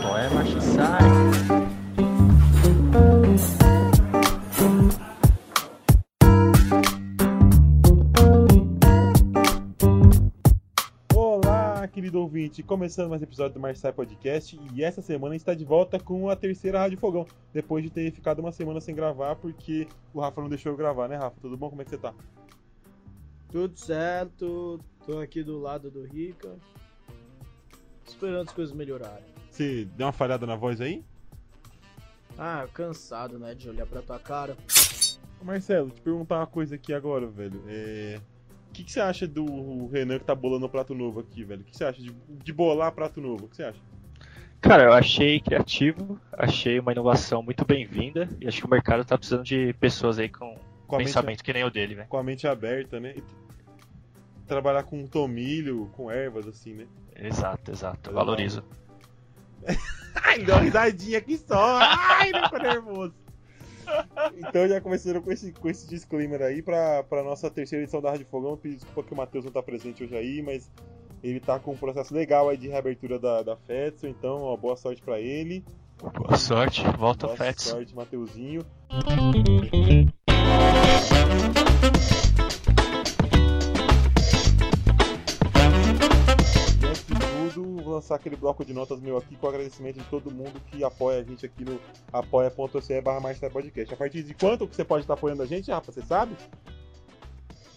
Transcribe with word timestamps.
Qual 0.00 0.16
é, 0.16 0.30
macho? 0.30 0.60
Sai. 0.60 1.00
Olá, 11.12 11.88
querido 11.88 12.20
ouvinte, 12.20 12.62
começando 12.62 13.10
mais 13.10 13.20
um 13.20 13.24
episódio 13.24 13.54
do 13.54 13.60
Marçai 13.60 13.92
Podcast 13.92 14.56
e 14.72 14.84
essa 14.84 15.02
semana 15.02 15.30
a 15.30 15.34
gente 15.34 15.40
está 15.40 15.54
de 15.54 15.64
volta 15.64 15.98
com 15.98 16.30
a 16.30 16.36
terceira 16.36 16.78
Rádio 16.78 16.98
Fogão, 16.98 17.26
depois 17.52 17.82
de 17.82 17.90
ter 17.90 18.12
ficado 18.12 18.38
uma 18.38 18.52
semana 18.52 18.80
sem 18.80 18.94
gravar 18.94 19.34
porque 19.34 19.88
o 20.14 20.20
Rafa 20.20 20.40
não 20.40 20.48
deixou 20.48 20.70
eu 20.70 20.78
gravar, 20.78 21.08
né 21.08 21.16
Rafa? 21.16 21.40
Tudo 21.40 21.56
bom? 21.56 21.70
Como 21.70 21.82
é 21.82 21.84
que 21.84 21.90
você 21.90 21.98
tá? 21.98 22.14
Tudo 23.50 23.76
certo, 23.76 24.78
tô 25.04 25.18
aqui 25.18 25.42
do 25.42 25.58
lado 25.58 25.90
do 25.90 26.04
Rica, 26.04 26.56
esperando 28.12 28.48
as 28.48 28.54
coisas 28.54 28.74
melhorarem. 28.74 29.24
Você 29.50 29.84
deu 29.96 30.06
uma 30.06 30.12
falhada 30.12 30.46
na 30.46 30.56
voz 30.56 30.80
aí? 30.80 31.04
Ah, 32.38 32.66
cansado, 32.72 33.38
né, 33.38 33.54
de 33.54 33.68
olhar 33.68 33.86
pra 33.86 34.00
tua 34.02 34.18
cara. 34.18 34.56
Ô, 35.40 35.44
Marcelo, 35.44 35.90
te 35.90 36.00
perguntar 36.00 36.38
uma 36.38 36.46
coisa 36.46 36.74
aqui 36.76 36.92
agora, 36.94 37.26
velho. 37.26 37.62
É... 37.68 38.20
O 38.68 38.72
que, 38.72 38.84
que 38.84 38.90
você 38.92 39.00
acha 39.00 39.26
do 39.26 39.86
Renan 39.88 40.18
que 40.18 40.24
tá 40.24 40.34
bolando 40.34 40.64
o 40.64 40.68
prato 40.68 40.94
novo 40.94 41.20
aqui, 41.20 41.44
velho? 41.44 41.60
O 41.60 41.64
que 41.64 41.76
você 41.76 41.84
acha 41.84 42.00
de, 42.00 42.10
de 42.10 42.52
bolar 42.54 42.90
prato 42.92 43.20
novo? 43.20 43.44
O 43.44 43.48
que 43.48 43.56
você 43.56 43.64
acha? 43.64 43.78
Cara, 44.62 44.84
eu 44.84 44.92
achei 44.94 45.40
criativo, 45.40 46.18
achei 46.32 46.78
uma 46.78 46.92
inovação 46.92 47.42
muito 47.42 47.66
bem-vinda 47.66 48.28
e 48.40 48.48
acho 48.48 48.60
que 48.60 48.66
o 48.66 48.70
mercado 48.70 49.04
tá 49.04 49.18
precisando 49.18 49.44
de 49.44 49.74
pessoas 49.74 50.18
aí 50.18 50.28
com, 50.30 50.56
Com 50.86 50.94
a 50.94 50.98
mente- 50.98 51.08
pensamento 51.08 51.44
que 51.44 51.52
nem 51.52 51.64
o 51.64 51.70
dele, 51.70 51.96
velho. 51.96 52.08
Com 52.08 52.16
a 52.16 52.22
mente 52.22 52.46
aberta, 52.46 52.98
né? 52.98 53.12
E 53.16 53.22
trabalhar 54.46 54.84
com 54.84 55.06
tomilho, 55.06 55.90
com 55.92 56.10
ervas, 56.10 56.46
assim, 56.46 56.72
né? 56.74 56.86
Exato, 57.16 57.70
exato. 57.70 58.10
Eu 58.10 58.14
valorizo. 58.14 58.64
Ai, 60.24 60.38
deu 60.44 60.54
uma 60.54 60.62
risadinha 60.62 61.18
aqui 61.18 61.38
só. 61.38 61.78
Ai, 61.80 62.30
não 62.30 62.44
ficou 62.44 62.60
nervoso. 62.60 63.14
Então 64.36 64.68
já 64.68 64.80
começaram 64.80 65.20
com 65.20 65.30
esse, 65.32 65.52
com 65.52 65.68
esse 65.68 65.88
disclaimer 65.88 66.40
aí 66.42 66.62
pra, 66.62 67.02
pra 67.04 67.22
nossa 67.22 67.50
terceira 67.50 67.82
edição 67.82 68.00
da 68.00 68.10
Rádio 68.10 68.26
Fogão. 68.30 68.56
Pedir 68.56 68.76
desculpa 68.76 69.02
que 69.02 69.12
o 69.12 69.16
Matheus 69.16 69.44
não 69.44 69.52
tá 69.52 69.62
presente 69.62 70.04
hoje 70.04 70.16
aí, 70.16 70.42
mas 70.42 70.70
ele 71.22 71.40
tá 71.40 71.58
com 71.58 71.72
um 71.72 71.76
processo 71.76 72.14
legal 72.14 72.48
aí 72.48 72.56
de 72.56 72.68
reabertura 72.68 73.18
da, 73.18 73.42
da 73.42 73.56
FETSO, 73.56 74.06
então 74.06 74.42
ó, 74.42 74.56
boa 74.56 74.76
sorte 74.76 75.02
pra 75.02 75.20
ele. 75.20 75.64
Boa 76.02 76.36
sorte, 76.36 76.82
volta 76.98 77.26
boa 77.28 77.36
Fets. 77.36 77.64
sorte, 77.64 77.94
Mateuzinho. 77.94 78.64
Lançar 88.12 88.16
aquele 88.16 88.36
bloco 88.36 88.64
de 88.64 88.72
notas 88.72 89.00
meu 89.00 89.16
aqui 89.16 89.36
com 89.36 89.46
o 89.46 89.48
agradecimento 89.48 89.98
de 89.98 90.04
todo 90.04 90.30
mundo 90.30 90.60
que 90.70 90.84
apoia 90.84 91.20
a 91.20 91.22
gente 91.22 91.46
aqui 91.46 91.64
no 91.64 91.80
apoia.se 92.12 93.00
barra 93.00 93.20
Marcelo 93.20 93.52
Podcast. 93.52 93.92
A 93.92 93.96
partir 93.96 94.22
de 94.22 94.34
quanto 94.34 94.66
que 94.66 94.76
você 94.76 94.84
pode 94.84 95.04
estar 95.04 95.14
apoiando 95.14 95.42
a 95.42 95.46
gente, 95.46 95.70
Rafa? 95.70 95.90
Você 95.90 96.02
sabe? 96.02 96.36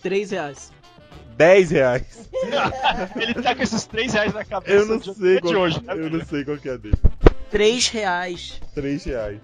3 0.01 0.31
reais. 0.31 0.71
10 1.37 1.71
reais. 1.71 2.29
Ele 3.15 3.33
tá 3.35 3.55
com 3.55 3.63
esses 3.63 3.85
3 3.85 4.13
reais 4.13 4.33
na 4.33 4.45
cabeça 4.45 4.73
Eu 4.73 4.85
não 4.85 4.97
de, 4.97 5.13
sei 5.13 5.35
de 5.35 5.41
qual, 5.41 5.55
hoje, 5.55 5.83
né? 5.83 5.93
Eu 5.93 6.09
não 6.09 6.25
sei 6.25 6.45
qual 6.45 6.57
que 6.57 6.69
é 6.69 6.77
dele. 6.77 6.97
3 7.49 7.87
reais. 7.89 8.61
3 8.73 9.03
reais. 9.05 9.39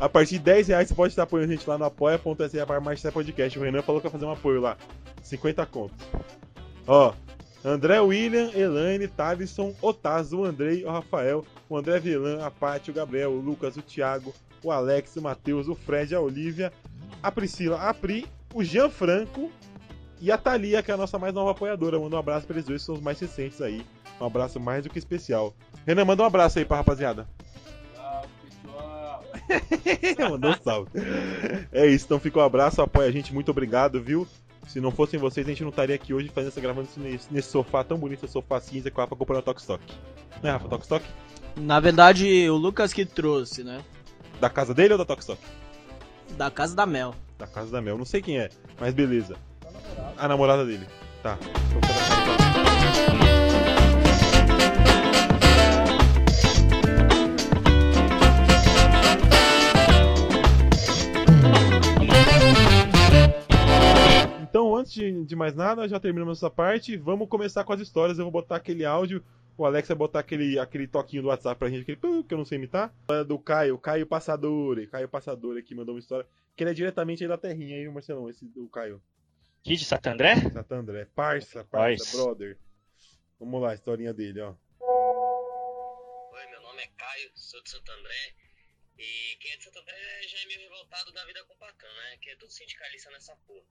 A 0.00 0.08
partir 0.08 0.38
de 0.38 0.44
10 0.44 0.68
reais 0.68 0.88
você 0.88 0.94
pode 0.94 1.12
estar 1.12 1.24
apoiando 1.24 1.52
a 1.52 1.56
gente 1.56 1.68
lá 1.68 1.78
no 1.78 1.84
apoia.se 1.84 2.64
barra 2.64 2.80
Marcelo 2.80 3.14
Podcast. 3.14 3.58
O 3.58 3.62
Renan 3.62 3.82
falou 3.82 4.00
que 4.00 4.08
vai 4.08 4.12
fazer 4.12 4.26
um 4.26 4.32
apoio 4.32 4.60
lá. 4.60 4.76
50 5.22 5.64
contos. 5.66 6.06
Ó, 6.86 7.14
André 7.64 7.98
William, 7.98 8.50
Elaine, 8.54 9.08
Tavison, 9.08 9.74
Otazo, 9.80 10.40
o 10.40 10.44
Andrei, 10.44 10.84
o 10.84 10.90
Rafael, 10.90 11.44
o 11.68 11.76
André 11.76 11.98
Velan, 11.98 12.44
a 12.44 12.50
Paty, 12.50 12.90
o 12.90 12.94
Gabriel, 12.94 13.30
o 13.32 13.40
Lucas, 13.40 13.74
o 13.76 13.82
Thiago, 13.82 14.34
o 14.62 14.70
Alex, 14.70 15.16
o 15.16 15.22
Matheus, 15.22 15.66
o 15.66 15.74
Fred, 15.74 16.14
a 16.14 16.20
Olivia, 16.20 16.70
a 17.22 17.32
Priscila, 17.32 17.80
a 17.80 17.94
Pri, 17.94 18.26
o 18.52 18.62
Jean 18.62 18.90
Franco 18.90 19.50
e 20.20 20.30
a 20.30 20.36
Thalia, 20.36 20.82
que 20.82 20.90
é 20.90 20.94
a 20.94 20.98
nossa 20.98 21.18
mais 21.18 21.32
nova 21.32 21.52
apoiadora. 21.52 21.98
Manda 21.98 22.16
um 22.16 22.18
abraço 22.18 22.46
pra 22.46 22.54
eles 22.54 22.66
dois, 22.66 22.82
que 22.82 22.86
são 22.86 22.96
os 22.96 23.00
mais 23.00 23.18
recentes 23.18 23.62
aí. 23.62 23.84
Um 24.20 24.26
abraço 24.26 24.60
mais 24.60 24.84
do 24.84 24.90
que 24.90 24.98
especial. 24.98 25.54
Renan, 25.86 26.04
manda 26.04 26.22
um 26.22 26.26
abraço 26.26 26.58
aí 26.58 26.66
pra 26.66 26.76
rapaziada. 26.76 27.26
Mandou 30.30 30.50
um 30.50 30.62
salve. 30.62 30.90
É 31.72 31.86
isso, 31.86 32.04
então 32.06 32.18
fica 32.20 32.38
um 32.38 32.42
abraço, 32.42 32.80
apoia 32.82 33.08
a 33.08 33.12
gente, 33.12 33.32
muito 33.32 33.50
obrigado, 33.50 34.00
viu? 34.02 34.26
Se 34.66 34.80
não 34.80 34.90
fossem 34.90 35.18
vocês, 35.18 35.46
a 35.46 35.50
gente 35.50 35.62
não 35.62 35.70
estaria 35.70 35.94
aqui 35.94 36.12
hoje 36.12 36.28
fazendo 36.28 36.48
essa 36.48 36.60
gravando 36.60 36.88
nesse, 36.96 37.32
nesse 37.32 37.50
sofá 37.50 37.84
tão 37.84 37.98
bonito, 37.98 38.24
esse 38.24 38.32
sofá 38.32 38.60
cinza 38.60 38.90
que 38.90 38.96
o 38.96 39.00
Rafa 39.00 39.14
comprou 39.16 39.36
na 39.36 39.42
Tokstok. 39.42 39.82
Né, 40.42 40.50
Rafa? 40.50 40.68
Tokstok? 40.68 41.04
Na 41.56 41.78
verdade, 41.80 42.48
o 42.48 42.56
Lucas 42.56 42.92
que 42.92 43.04
trouxe, 43.04 43.62
né? 43.62 43.82
Da 44.40 44.50
casa 44.50 44.74
dele 44.74 44.94
ou 44.94 44.98
da 44.98 45.04
Tokstok? 45.04 45.40
Da 46.36 46.50
casa 46.50 46.74
da 46.74 46.86
Mel. 46.86 47.14
Da 47.38 47.46
casa 47.46 47.70
da 47.70 47.80
Mel, 47.80 47.98
não 47.98 48.04
sei 48.04 48.20
quem 48.22 48.38
é, 48.38 48.48
mas 48.80 48.94
beleza. 48.94 49.36
A 50.16 50.26
namorada 50.26 50.64
dele. 50.64 50.86
Tá. 51.22 51.38
De, 65.34 65.38
mais 65.38 65.54
nada, 65.54 65.86
já 65.88 66.00
terminamos 66.00 66.38
essa 66.38 66.48
parte. 66.48 66.96
Vamos 66.96 67.28
começar 67.28 67.64
com 67.64 67.72
as 67.72 67.80
histórias. 67.80 68.18
Eu 68.18 68.24
vou 68.24 68.32
botar 68.32 68.56
aquele 68.56 68.84
áudio. 68.84 69.22
O 69.56 69.64
Alex 69.64 69.88
vai 69.88 69.96
botar 69.96 70.20
aquele, 70.20 70.58
aquele 70.58 70.88
toquinho 70.88 71.22
do 71.22 71.28
WhatsApp 71.28 71.58
pra 71.58 71.68
gente, 71.68 71.82
aquele 71.82 72.22
que 72.22 72.34
eu 72.34 72.38
não 72.38 72.44
sei 72.44 72.58
imitar. 72.58 72.92
É 73.08 73.22
do 73.22 73.38
Caio, 73.38 73.78
Caio 73.78 74.06
Passador. 74.06 74.84
Caio 74.88 75.08
Passador 75.08 75.58
aqui 75.58 75.74
mandou 75.74 75.94
uma 75.94 76.00
história. 76.00 76.26
Que 76.56 76.64
ele 76.64 76.70
é 76.70 76.74
diretamente 76.74 77.22
aí 77.22 77.28
da 77.28 77.36
terrinha 77.36 77.76
aí, 77.76 77.88
Marcelão, 77.88 78.30
esse 78.30 78.44
do 78.46 78.68
Caio. 78.68 79.02
Aqui 79.60 79.76
de 79.76 79.84
Santo 79.84 80.06
André? 80.06 80.36
Santa 80.50 80.74
André. 80.76 81.04
Parça, 81.14 81.64
parça, 81.64 82.16
brother. 82.16 82.58
Vamos 83.38 83.60
lá, 83.60 83.70
a 83.72 83.74
historinha 83.74 84.14
dele, 84.14 84.40
ó. 84.40 84.54
Oi, 86.32 86.46
meu 86.46 86.62
nome 86.62 86.82
é 86.82 86.86
Caio, 86.96 87.30
sou 87.34 87.62
de 87.62 87.70
Santo 87.70 87.90
André. 87.92 88.34
E 88.98 89.36
quem 89.40 89.52
é 89.52 89.56
de 89.56 89.64
Santo 89.64 89.78
André 89.80 89.94
já 90.28 90.38
é 90.38 90.46
meio 90.46 90.60
revoltado 90.60 91.12
da 91.12 91.24
vida 91.26 91.44
com 91.44 91.54
o 91.54 91.58
Pacan, 91.58 91.86
né? 91.86 92.16
Que 92.20 92.30
é 92.30 92.36
tudo 92.36 92.52
sindicalista 92.52 93.10
nessa 93.10 93.36
porra. 93.46 93.64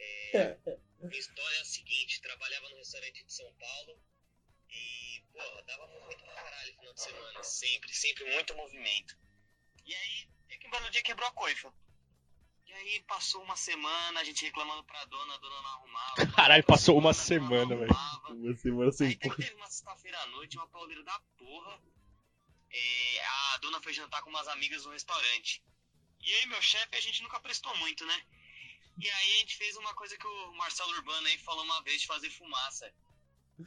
É, 0.00 0.58
minha 1.00 1.18
história 1.18 1.56
é 1.56 1.60
a 1.60 1.64
seguinte, 1.64 2.20
trabalhava 2.20 2.68
no 2.68 2.76
restaurante 2.76 3.24
de 3.24 3.32
São 3.32 3.52
Paulo 3.54 4.00
e, 4.70 5.22
pô, 5.32 5.62
dava 5.62 5.86
movimento 5.88 6.22
pra 6.24 6.34
caralho 6.34 6.72
no 6.72 6.78
final 6.78 6.94
de 6.94 7.00
semana. 7.02 7.42
Sempre, 7.42 7.94
sempre 7.94 8.24
muito 8.32 8.54
movimento. 8.54 9.18
E 9.84 9.94
aí, 9.94 10.28
é 10.50 10.56
que 10.56 10.66
um 10.66 10.70
belo 10.70 10.90
dia 10.90 11.02
quebrou 11.02 11.28
a 11.28 11.32
coifa. 11.32 11.72
E 12.66 12.72
aí 12.72 13.02
passou 13.04 13.42
uma 13.42 13.56
semana, 13.56 14.20
a 14.20 14.24
gente 14.24 14.44
reclamando 14.44 14.84
pra 14.84 15.04
dona, 15.06 15.34
a 15.34 15.38
dona 15.38 15.62
não 15.62 15.70
arrumava. 15.70 16.14
Caralho, 16.36 16.64
passou 16.64 16.98
uma 16.98 17.14
semana, 17.14 17.74
velho. 17.74 17.90
Uma 18.28 18.54
semana 18.56 18.92
sem 18.92 19.06
Aí 19.08 19.14
até 19.14 19.22
que 19.22 19.28
porra. 19.28 19.42
teve 19.42 19.54
uma 19.56 19.70
sexta-feira 19.70 20.20
à 20.20 20.26
noite, 20.26 20.56
uma 20.58 20.68
pauleira 20.68 21.02
da 21.02 21.18
porra. 21.38 21.80
É, 22.70 23.20
a 23.54 23.58
dona 23.62 23.80
foi 23.80 23.94
jantar 23.94 24.22
com 24.22 24.28
umas 24.28 24.46
amigas 24.48 24.84
no 24.84 24.92
restaurante. 24.92 25.64
E 26.20 26.34
aí, 26.34 26.46
meu 26.46 26.60
chefe, 26.60 26.94
a 26.94 27.00
gente 27.00 27.22
nunca 27.22 27.40
prestou 27.40 27.74
muito, 27.78 28.04
né? 28.04 28.26
E 28.98 29.08
aí 29.08 29.34
a 29.34 29.38
gente 29.38 29.56
fez 29.56 29.76
uma 29.76 29.94
coisa 29.94 30.16
que 30.18 30.26
o 30.26 30.52
Marcelo 30.54 30.90
Urbano 30.90 31.26
aí 31.28 31.38
falou 31.38 31.64
uma 31.64 31.80
vez 31.82 32.00
de 32.00 32.06
fazer 32.08 32.30
fumaça. 32.30 32.92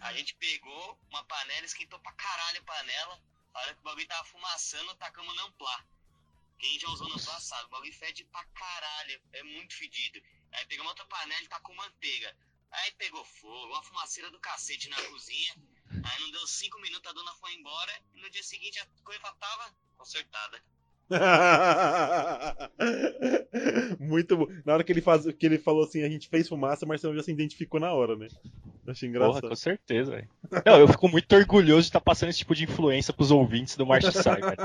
A 0.01 0.13
gente 0.13 0.35
pegou 0.35 0.99
uma 1.09 1.23
panela, 1.23 1.65
esquentou 1.65 1.99
pra 1.99 2.11
caralho 2.13 2.59
a 2.59 2.63
panela. 2.63 3.23
A 3.53 3.59
hora 3.61 3.73
que 3.73 3.79
o 3.79 3.83
bagulho 3.83 4.07
tava 4.07 4.25
fumaçando, 4.25 4.95
tacamos 4.95 5.33
no 5.33 5.41
amplá. 5.43 5.85
Quem 6.59 6.77
já 6.79 6.89
usou 6.89 7.07
no 7.07 7.17
sabe, 7.17 7.65
o 7.65 7.69
bagulho 7.69 7.93
fede 7.93 8.25
pra 8.25 8.43
caralho, 8.43 9.21
é 9.33 9.43
muito 9.43 9.73
fedido. 9.73 10.21
Aí 10.51 10.65
pegamos 10.65 10.89
outra 10.89 11.05
panela 11.05 11.41
e 11.41 11.47
tacou 11.47 11.73
manteiga. 11.75 12.37
Aí 12.69 12.91
pegou 12.93 13.23
fogo, 13.23 13.73
uma 13.73 13.83
fumaceira 13.83 14.29
do 14.31 14.39
cacete 14.39 14.89
na 14.89 15.01
cozinha. 15.03 15.55
Aí 16.03 16.21
não 16.21 16.31
deu 16.31 16.45
cinco 16.45 16.79
minutos, 16.79 17.09
a 17.09 17.13
dona 17.13 17.33
foi 17.35 17.53
embora. 17.53 18.03
E 18.13 18.21
no 18.21 18.29
dia 18.29 18.43
seguinte 18.43 18.79
a 18.79 18.87
coisa 19.03 19.21
tava 19.33 19.75
consertada. 19.97 20.63
Muito 23.99 24.37
bom. 24.37 24.47
Na 24.65 24.73
hora 24.73 24.83
que 24.83 24.91
ele, 24.91 25.01
faz, 25.01 25.25
que 25.33 25.45
ele 25.45 25.57
falou 25.57 25.83
assim, 25.83 26.03
a 26.03 26.09
gente 26.09 26.29
fez 26.29 26.47
fumaça, 26.47 26.85
o 26.85 26.87
Marcelo 26.87 27.15
já 27.15 27.23
se 27.23 27.31
identificou 27.31 27.79
na 27.79 27.93
hora, 27.93 28.15
né? 28.15 28.27
Eu 28.85 28.91
achei 28.91 29.09
Porra, 29.09 29.25
engraçado. 29.25 29.49
com 29.49 29.55
certeza, 29.55 30.11
velho. 30.11 30.27
Não, 30.65 30.79
eu 30.79 30.87
fico 30.87 31.07
muito 31.07 31.33
orgulhoso 31.35 31.81
de 31.81 31.87
estar 31.87 32.01
passando 32.01 32.29
esse 32.29 32.39
tipo 32.39 32.55
de 32.55 32.63
influência 32.63 33.13
pros 33.13 33.31
ouvintes 33.31 33.75
do 33.75 33.85
March 33.85 34.05
Sai, 34.11 34.41
velho. 34.41 34.57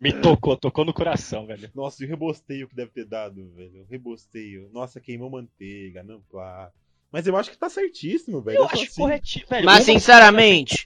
Me 0.00 0.12
tocou, 0.12 0.56
tocou 0.56 0.84
no 0.84 0.92
coração, 0.92 1.46
velho. 1.46 1.70
Nossa, 1.74 2.02
e 2.02 2.06
o 2.06 2.08
rebosteio 2.08 2.68
que 2.68 2.74
deve 2.74 2.90
ter 2.90 3.04
dado, 3.04 3.48
velho. 3.54 3.82
O 3.82 3.86
rebosteio. 3.90 4.68
Nossa, 4.72 5.00
queimou 5.00 5.30
manteiga, 5.30 6.02
não 6.02 6.20
plá. 6.20 6.70
Mas 7.12 7.26
eu 7.26 7.36
acho 7.36 7.50
que 7.50 7.58
tá 7.58 7.68
certíssimo, 7.68 8.40
velho. 8.40 8.58
Eu 8.58 8.68
tô 8.68 8.74
acho 8.74 8.84
assim. 8.84 9.00
corretinho, 9.00 9.46
velho. 9.48 9.66
Mas 9.66 9.84
sinceramente, 9.84 10.84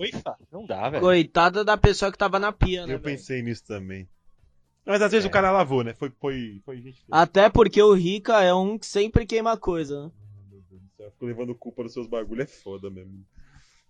Não 0.51 0.65
dá, 0.65 0.89
velho. 0.89 1.03
coitada 1.03 1.63
da 1.65 1.77
pessoa 1.77 2.11
que 2.11 2.17
tava 2.17 2.39
na 2.39 2.51
pia, 2.51 2.87
né? 2.87 2.95
Eu 2.95 2.99
velho? 2.99 3.17
pensei 3.17 3.43
nisso 3.43 3.65
também. 3.67 4.09
Mas 4.87 5.01
às 5.01 5.13
vezes 5.13 5.25
É. 5.25 5.29
o 5.29 5.31
cara 5.31 5.51
lavou, 5.51 5.83
né? 5.83 5.95
Foi, 5.95 6.11
foi, 6.21 6.61
foi 6.65 6.81
gente. 6.81 7.03
Até 7.11 7.49
porque 7.49 7.83
o 7.83 7.95
Rica 7.95 8.43
é 8.43 8.53
um 8.53 8.79
que 8.79 8.87
sempre 8.87 9.27
queima 9.27 9.57
coisa, 9.57 10.05
né? 10.05 10.11
Meu 10.51 10.61
Deus 10.69 10.83
do 10.83 10.91
céu, 10.97 11.11
Ficou 11.11 11.29
levando 11.29 11.55
culpa 11.55 11.83
dos 11.83 11.93
seus 11.93 12.07
bagulho, 12.07 12.43
é 12.43 12.47
foda 12.47 12.91
mesmo. 12.91 13.25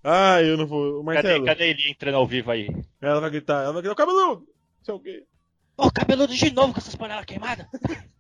Ah, 0.03 0.41
eu 0.43 0.57
não 0.57 0.67
vou. 0.67 1.03
Cadê, 1.05 1.15
Marcelo, 1.15 1.45
cadê 1.47 1.71
ele 1.71 1.91
entrando 1.91 2.17
ao 2.17 2.27
vivo 2.27 2.51
aí? 2.51 2.69
ela 3.01 3.21
vai 3.21 3.31
gritar, 3.31 3.65
ela 3.65 3.73
vai 3.73 3.83
gritar, 3.83 3.95
o 3.95 3.97
cabeludo! 3.97 4.41
Não 4.43 4.85
sei 4.85 4.95
o 4.95 5.01
quê. 5.01 5.25
Ô, 5.77 5.91
cabeludo 5.91 6.35
de 6.35 6.53
novo 6.53 6.73
com 6.73 6.79
essas 6.79 6.95
panelas 6.95 7.25
queimadas. 7.25 7.67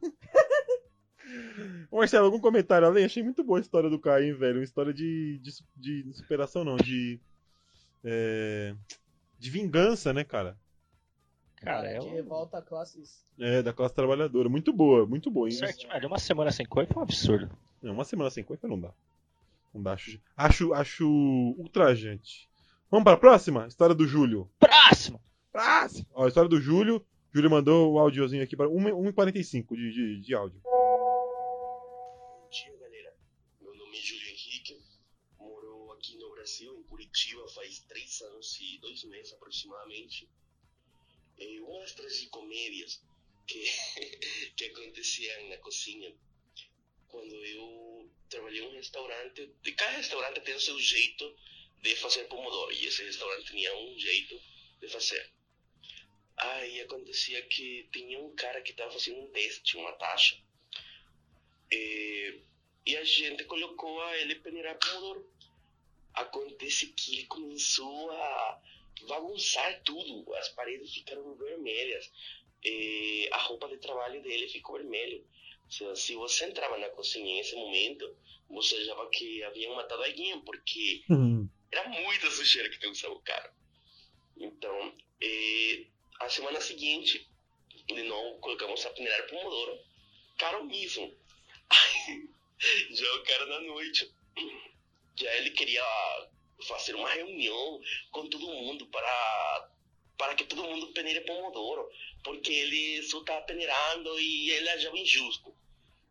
Ô, 1.90 1.98
Marcelo, 1.98 2.26
algum 2.26 2.40
comentário 2.40 2.86
além? 2.86 3.04
Achei 3.04 3.22
muito 3.22 3.44
boa 3.44 3.58
a 3.58 3.62
história 3.62 3.88
do 3.88 3.98
Caim, 4.00 4.32
velho. 4.32 4.58
Uma 4.58 4.64
história 4.64 4.92
de, 4.92 5.38
de, 5.40 5.52
de 6.02 6.12
superação, 6.14 6.64
não, 6.64 6.76
de. 6.76 7.20
É, 8.02 8.74
de 9.38 9.50
vingança, 9.50 10.12
né, 10.12 10.24
cara? 10.24 10.58
Cara, 11.64 11.88
é 11.88 11.98
de 11.98 12.06
um... 12.06 12.12
revolta 12.12 12.58
a 12.58 12.62
classes. 12.62 13.24
É, 13.38 13.62
da 13.62 13.72
classe 13.72 13.94
trabalhadora. 13.94 14.48
Muito 14.48 14.72
boa, 14.72 15.06
muito 15.06 15.30
boa. 15.30 15.48
hein? 15.48 15.54
certo, 15.54 15.88
velho. 15.88 16.06
Uma 16.08 16.18
semana 16.18 16.50
sem 16.52 16.66
coisa 16.66 16.92
foi 16.92 17.00
um 17.00 17.04
absurdo. 17.04 17.56
Não, 17.82 17.92
uma 17.92 18.04
semana 18.04 18.30
sem 18.30 18.44
coisa 18.44 18.66
não 18.68 18.78
dá. 18.80 18.92
Não 19.72 19.82
dá. 19.82 19.92
Acho, 19.92 20.20
acho, 20.36 20.72
acho 20.74 21.06
ultrajante. 21.58 22.48
Vamos 22.90 23.04
para 23.04 23.14
a 23.14 23.18
próxima? 23.20 23.66
História 23.66 23.94
do 23.94 24.06
Júlio. 24.06 24.48
Próximo! 24.58 25.20
Próximo! 25.50 26.06
Ó, 26.14 26.24
a 26.24 26.28
história 26.28 26.48
do 26.48 26.60
Júlio. 26.60 27.04
Júlio 27.32 27.50
mandou 27.50 27.92
o 27.92 27.98
áudiozinho 27.98 28.44
aqui 28.44 28.56
para 28.56 28.68
1h45 28.68 29.74
de, 29.74 29.92
de, 29.92 30.20
de 30.20 30.34
áudio. 30.34 30.60
Bom 30.62 32.48
dia, 32.50 32.76
galera. 32.78 33.16
Meu 33.60 33.74
nome 33.74 33.96
é 33.98 34.00
Júlio 34.00 34.28
Henrique. 34.28 34.80
Moro 35.38 35.92
aqui 35.92 36.16
no 36.18 36.30
Brasil, 36.30 36.72
em 36.78 36.82
Curitiba, 36.84 37.48
faz 37.48 37.80
três 37.88 38.20
anos 38.22 38.56
e 38.60 38.78
dois 38.80 39.02
meses 39.04 39.32
aproximadamente. 39.32 40.28
É 41.38 41.60
uma 41.60 41.80
das 41.80 41.92
tragicomédias 41.92 43.02
que, 43.46 43.64
que 44.56 44.64
aconteciam 44.66 45.48
na 45.48 45.56
cozinha 45.58 46.14
quando 47.08 47.34
eu 47.34 48.10
trabalhei 48.28 48.60
em 48.60 48.66
um 48.68 48.72
restaurante. 48.72 49.46
De 49.62 49.72
cada 49.72 49.96
restaurante 49.96 50.40
tem 50.40 50.54
o 50.54 50.60
seu 50.60 50.78
jeito 50.78 51.36
de 51.82 51.94
fazer 51.96 52.24
pomodoro 52.24 52.72
e 52.72 52.86
esse 52.86 53.04
restaurante 53.04 53.46
tinha 53.46 53.76
um 53.76 53.98
jeito 53.98 54.40
de 54.80 54.88
fazer. 54.88 55.32
Aí 56.36 56.80
acontecia 56.80 57.40
que 57.42 57.88
tinha 57.92 58.18
um 58.18 58.34
cara 58.34 58.60
que 58.62 58.72
estava 58.72 58.90
fazendo 58.90 59.20
um 59.20 59.30
teste, 59.30 59.76
uma 59.76 59.92
taxa. 59.92 60.36
É, 61.72 62.38
e 62.86 62.96
a 62.96 63.04
gente 63.04 63.44
colocou 63.44 64.02
a 64.02 64.18
ele 64.18 64.34
peneirar 64.36 64.78
pomodoro. 64.78 65.30
Acontece 66.12 66.88
que 66.88 67.14
ele 67.16 67.26
começou 67.26 68.10
a 68.10 68.62
bagunçar 69.02 69.82
tudo. 69.82 70.32
As 70.34 70.48
paredes 70.50 70.92
ficaram 70.92 71.34
vermelhas. 71.36 72.10
É, 72.64 73.28
a 73.32 73.38
roupa 73.38 73.68
de 73.68 73.76
trabalho 73.78 74.22
dele 74.22 74.48
ficou 74.48 74.76
vermelha. 74.76 75.22
Seja, 75.68 75.94
se 75.96 76.14
você 76.14 76.46
entrava 76.46 76.78
na 76.78 76.88
cozinha 76.90 77.36
nesse 77.36 77.54
momento, 77.54 78.16
você 78.48 78.76
achava 78.76 79.08
que 79.10 79.42
haviam 79.42 79.74
matado 79.74 80.02
alguém, 80.02 80.40
porque 80.40 81.02
era 81.72 81.88
muita 81.88 82.30
sujeira 82.30 82.68
que 82.68 82.78
causava 82.78 83.14
o 83.14 83.20
cara. 83.20 83.52
Então, 84.36 84.94
eh, 85.20 85.86
a 86.20 86.28
semana 86.28 86.60
seguinte, 86.60 87.28
de 87.86 88.02
novo, 88.04 88.38
colocamos 88.40 88.84
a 88.86 88.90
peneirar 88.90 89.26
pomodoro. 89.28 89.78
Cara 90.38 90.62
mesmo. 90.62 91.14
Já 92.90 93.14
o 93.16 93.24
cara 93.24 93.46
na 93.46 93.60
noite, 93.60 94.10
já 95.16 95.36
ele 95.36 95.50
queria 95.50 95.82
fazer 96.62 96.94
uma 96.94 97.08
reunião 97.08 97.80
com 98.10 98.28
todo 98.28 98.46
mundo 98.46 98.86
para 98.86 99.70
para 100.16 100.34
que 100.36 100.44
todo 100.44 100.62
mundo 100.62 100.92
peneire 100.92 101.22
pomodoro, 101.22 101.90
porque 102.22 102.52
ele 102.52 103.02
só 103.02 103.18
estava 103.20 103.42
peneirando 103.42 104.18
e 104.20 104.50
ele 104.52 104.68
achava 104.68 104.96
injusto. 104.96 105.52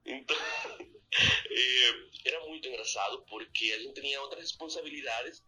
Então, 0.06 0.36
eh, 1.50 2.10
era 2.26 2.46
muito 2.46 2.68
engraçado, 2.68 3.24
porque 3.30 3.72
a 3.72 3.80
gente 3.80 4.02
tinha 4.02 4.22
outras 4.22 4.42
responsabilidades 4.42 5.42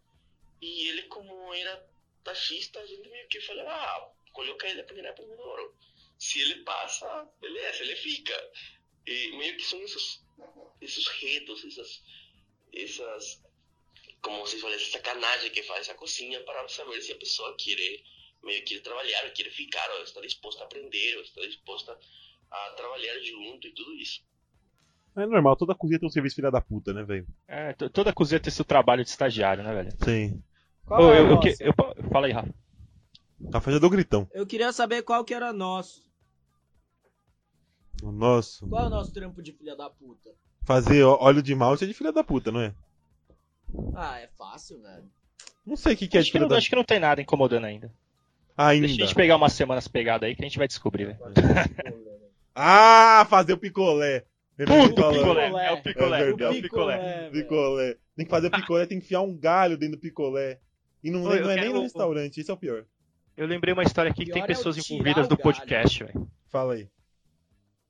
e 0.60 0.88
ele, 0.88 1.02
como 1.02 1.52
era 1.52 1.86
taxista, 2.24 2.80
a 2.80 2.86
gente 2.86 3.08
meio 3.08 3.28
que 3.28 3.40
falava, 3.40 3.70
ah, 3.70 4.10
coloca 4.32 4.68
ele 4.68 4.80
a 4.80 4.84
peneirar 4.84 5.14
pomodoro. 5.14 5.76
Se 6.18 6.40
ele 6.40 6.64
passa, 6.64 7.28
beleza, 7.40 7.82
ele 7.82 7.96
fica. 7.96 8.52
E 9.06 9.36
meio 9.36 9.56
que 9.56 9.64
são 9.64 9.80
esses, 9.82 10.24
esses 10.80 11.06
retos, 11.06 11.64
essas, 11.64 12.02
essas, 12.72 13.42
como 14.22 14.40
vocês 14.40 14.60
falam, 14.60 14.76
essa 14.76 14.90
sacanagem 14.90 15.50
que 15.50 15.62
faz 15.62 15.88
a 15.88 15.94
cozinha 15.94 16.40
para 16.44 16.66
saber 16.68 17.00
se 17.00 17.12
a 17.12 17.16
pessoa 17.18 17.54
quer, 17.58 17.76
meio 18.42 18.64
que 18.64 18.80
trabalhar, 18.80 19.24
ou 19.24 19.30
quer 19.32 19.50
ficar, 19.50 19.88
ou 19.92 20.02
está 20.02 20.20
disposta 20.20 20.62
a 20.62 20.66
aprender, 20.66 21.16
ou 21.16 21.22
está 21.22 21.40
disposta 21.42 21.98
a 22.50 22.70
trabalhar 22.76 23.18
junto 23.20 23.66
e 23.66 23.72
tudo 23.72 23.94
isso. 23.94 24.22
É 25.16 25.24
normal, 25.26 25.56
toda 25.56 25.74
cozinha 25.74 25.98
tem 25.98 26.06
um 26.08 26.12
serviço 26.12 26.36
filha 26.36 26.50
da 26.50 26.60
puta, 26.60 26.92
né, 26.92 27.02
velho? 27.02 27.26
É, 27.48 27.72
toda 27.72 28.12
cozinha 28.12 28.38
tem 28.38 28.52
seu 28.52 28.64
trabalho 28.64 29.02
de 29.02 29.08
estagiário, 29.10 29.62
né, 29.64 29.72
velho? 29.74 29.96
Sim. 30.04 30.42
Qual 30.84 31.00
Ô, 31.00 31.10
é 31.12 31.16
a 31.16 31.20
eu, 31.20 31.30
eu, 31.30 31.40
que- 31.40 31.56
eu- 31.60 32.10
fala 32.12 32.26
aí, 32.26 32.32
Rafa. 32.32 32.54
Rafa 33.52 33.72
já 33.72 33.78
deu 33.78 33.88
gritão. 33.90 34.28
Eu 34.32 34.46
queria 34.46 34.72
saber 34.72 35.02
qual 35.02 35.24
que 35.24 35.32
era 35.32 35.52
nosso. 35.52 36.04
O 38.02 38.12
nosso. 38.12 38.68
Qual 38.68 38.84
é 38.84 38.86
o 38.88 38.90
nosso 38.90 39.12
trampo 39.12 39.42
de 39.42 39.52
filha 39.52 39.74
da 39.74 39.88
puta? 39.88 40.30
Fazer 40.64 41.02
óleo 41.02 41.42
de 41.42 41.54
malte 41.54 41.84
é 41.84 41.86
de 41.86 41.94
filha 41.94 42.12
da 42.12 42.22
puta, 42.22 42.52
não 42.52 42.60
é? 42.60 42.74
Ah, 43.94 44.18
é 44.20 44.28
fácil, 44.38 44.80
velho. 44.80 45.04
Não 45.64 45.76
sei 45.76 45.94
o 45.94 45.96
que, 45.96 46.06
que 46.08 46.16
é 46.16 46.20
de 46.20 46.26
Acho 46.26 46.32
que, 46.32 46.38
não, 46.38 46.48
da 46.48 46.56
acho 46.56 46.68
que 46.68 46.76
não 46.76 46.84
tem 46.84 47.00
nada 47.00 47.20
incomodando 47.20 47.64
ainda. 47.64 47.92
Ainda. 48.56 48.86
Deixa 48.86 49.02
a 49.02 49.06
gente 49.06 49.14
pegar 49.14 49.36
umas 49.36 49.52
semanas 49.52 49.88
pegada 49.88 50.26
aí 50.26 50.34
que 50.34 50.42
a 50.42 50.46
gente 50.46 50.58
vai 50.58 50.68
descobrir, 50.68 51.06
velho. 51.06 51.18
Ah, 52.54 53.26
fazer 53.28 53.52
o 53.52 53.58
picolé. 53.58 54.24
Puta, 54.56 55.02
falar. 55.02 55.12
picolé. 55.12 55.46
Picolé. 55.46 55.66
É 55.66 55.72
o 55.72 55.82
picolé. 55.82 56.18
É 56.18 56.22
É, 56.22 56.24
verdade. 56.24 56.58
o 56.58 56.62
picolé. 56.62 56.96
velho. 56.96 57.32
Picolé. 57.32 57.96
Tem 58.16 58.24
que 58.24 58.30
fazer 58.30 58.46
o 58.46 58.50
picolé, 58.50 58.86
tem 58.86 58.98
que 58.98 59.04
enfiar 59.04 59.20
um 59.20 59.36
galho 59.36 59.76
dentro 59.76 59.96
do 59.96 60.00
picolé. 60.00 60.58
E 61.04 61.10
não, 61.10 61.20
não 61.20 61.32
é 61.32 61.56
nem 61.56 61.72
no 61.72 61.82
restaurante, 61.82 62.40
isso 62.40 62.50
é 62.50 62.54
o 62.54 62.56
pior. 62.56 62.84
Eu 63.36 63.46
lembrei 63.46 63.74
uma 63.74 63.82
história 63.82 64.10
aqui 64.10 64.24
que 64.24 64.32
tem 64.32 64.40
é 64.40 64.44
o 64.44 64.48
pessoas 64.48 64.76
tirar 64.76 64.94
envolvidas 64.94 65.26
o 65.26 65.28
do 65.28 65.36
podcast, 65.36 66.04
velho. 66.04 66.26
Fala 66.48 66.74
aí. 66.74 66.88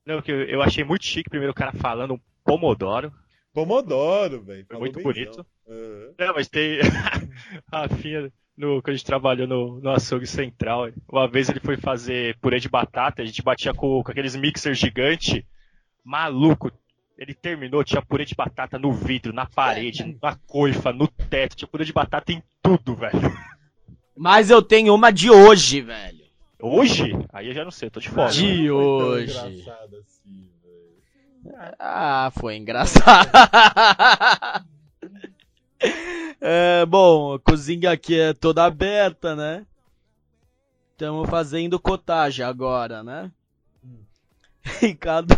Não, 0.05 0.21
que 0.21 0.31
eu, 0.31 0.43
eu 0.43 0.61
achei 0.61 0.83
muito 0.83 1.05
chique 1.05 1.29
primeiro 1.29 1.51
o 1.51 1.55
cara 1.55 1.71
falando 1.71 2.15
um 2.15 2.19
pomodoro. 2.43 3.13
Pomodoro, 3.53 4.43
velho. 4.43 4.65
Foi 4.67 4.77
muito 4.77 5.01
bonito. 5.01 5.45
Aham. 5.69 6.13
Não, 6.17 6.33
mas 6.33 6.47
tem. 6.47 6.79
a 7.71 7.81
Rafinha, 7.81 8.31
no, 8.57 8.81
quando 8.81 8.89
a 8.89 8.97
gente 8.97 9.05
trabalhou 9.05 9.47
no, 9.47 9.79
no 9.79 9.89
açougue 9.91 10.25
central, 10.25 10.89
uma 11.07 11.27
vez 11.27 11.49
ele 11.49 11.59
foi 11.59 11.77
fazer 11.77 12.37
purê 12.39 12.59
de 12.59 12.69
batata, 12.69 13.21
a 13.21 13.25
gente 13.25 13.41
batia 13.41 13.73
com, 13.73 14.01
com 14.03 14.11
aqueles 14.11 14.35
mixers 14.35 14.77
gigante. 14.77 15.45
Maluco. 16.03 16.71
Ele 17.17 17.33
terminou, 17.33 17.83
tinha 17.83 18.01
purê 18.01 18.25
de 18.25 18.35
batata 18.35 18.77
no 18.77 18.91
vidro, 18.93 19.33
na 19.33 19.45
parede, 19.45 20.17
na 20.21 20.35
coifa, 20.47 20.93
no 20.93 21.07
teto, 21.07 21.55
tinha 21.55 21.67
purê 21.67 21.83
de 21.83 21.91
batata 21.91 22.31
em 22.31 22.41
tudo, 22.61 22.95
velho. 22.95 23.19
Mas 24.15 24.49
eu 24.49 24.61
tenho 24.61 24.93
uma 24.93 25.11
de 25.11 25.29
hoje, 25.29 25.81
velho. 25.81 26.25
Hoje? 26.59 27.11
Aí 27.31 27.47
eu 27.47 27.53
já 27.53 27.63
não 27.63 27.71
sei, 27.71 27.87
eu 27.87 27.91
tô 27.91 27.99
de 27.99 28.09
fora. 28.09 28.31
De- 28.31 28.67
tão 28.67 28.75
hoje. 28.75 29.31
engraçado 29.31 29.97
assim, 29.97 30.49
velho. 30.63 31.75
Ah, 31.79 32.31
foi 32.39 32.55
engraçado. 32.55 33.29
é, 36.41 36.85
bom, 36.85 37.33
a 37.33 37.39
cozinha 37.39 37.91
aqui 37.91 38.19
é 38.19 38.33
toda 38.33 38.65
aberta, 38.65 39.35
né? 39.35 39.65
Estamos 40.91 41.29
fazendo 41.29 41.79
cotagem 41.79 42.43
agora, 42.43 43.03
né? 43.03 43.31
Ricardo, 44.81 45.35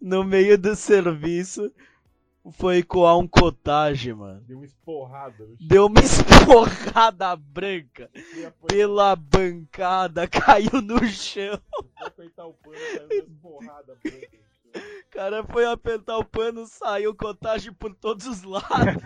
no 0.00 0.24
meio 0.24 0.58
do 0.58 0.74
serviço, 0.74 1.72
foi 2.50 2.82
coar 2.82 3.16
um 3.16 3.28
cotagem, 3.28 4.12
mano. 4.12 4.40
Deu 4.40 4.56
uma 4.56 4.66
esporrada 4.66 5.44
no 5.44 5.56
chão. 5.56 5.68
Deu 5.68 5.86
uma 5.86 6.00
esporrada 6.00 7.36
branca 7.36 8.10
pela 8.66 9.14
bancada, 9.14 10.26
caiu 10.28 10.82
no 10.82 11.04
chão. 11.06 11.60
apertar 11.96 12.46
o 12.46 12.54
pano, 12.54 12.76
uma 13.04 13.14
esporrada 13.14 13.96
branca 14.02 14.41
cara 15.10 15.44
foi 15.44 15.64
apertar 15.66 16.18
o 16.18 16.24
pano, 16.24 16.66
saiu 16.66 17.14
cotagem 17.14 17.72
por 17.72 17.94
todos 17.94 18.26
os 18.26 18.42
lados. 18.42 19.02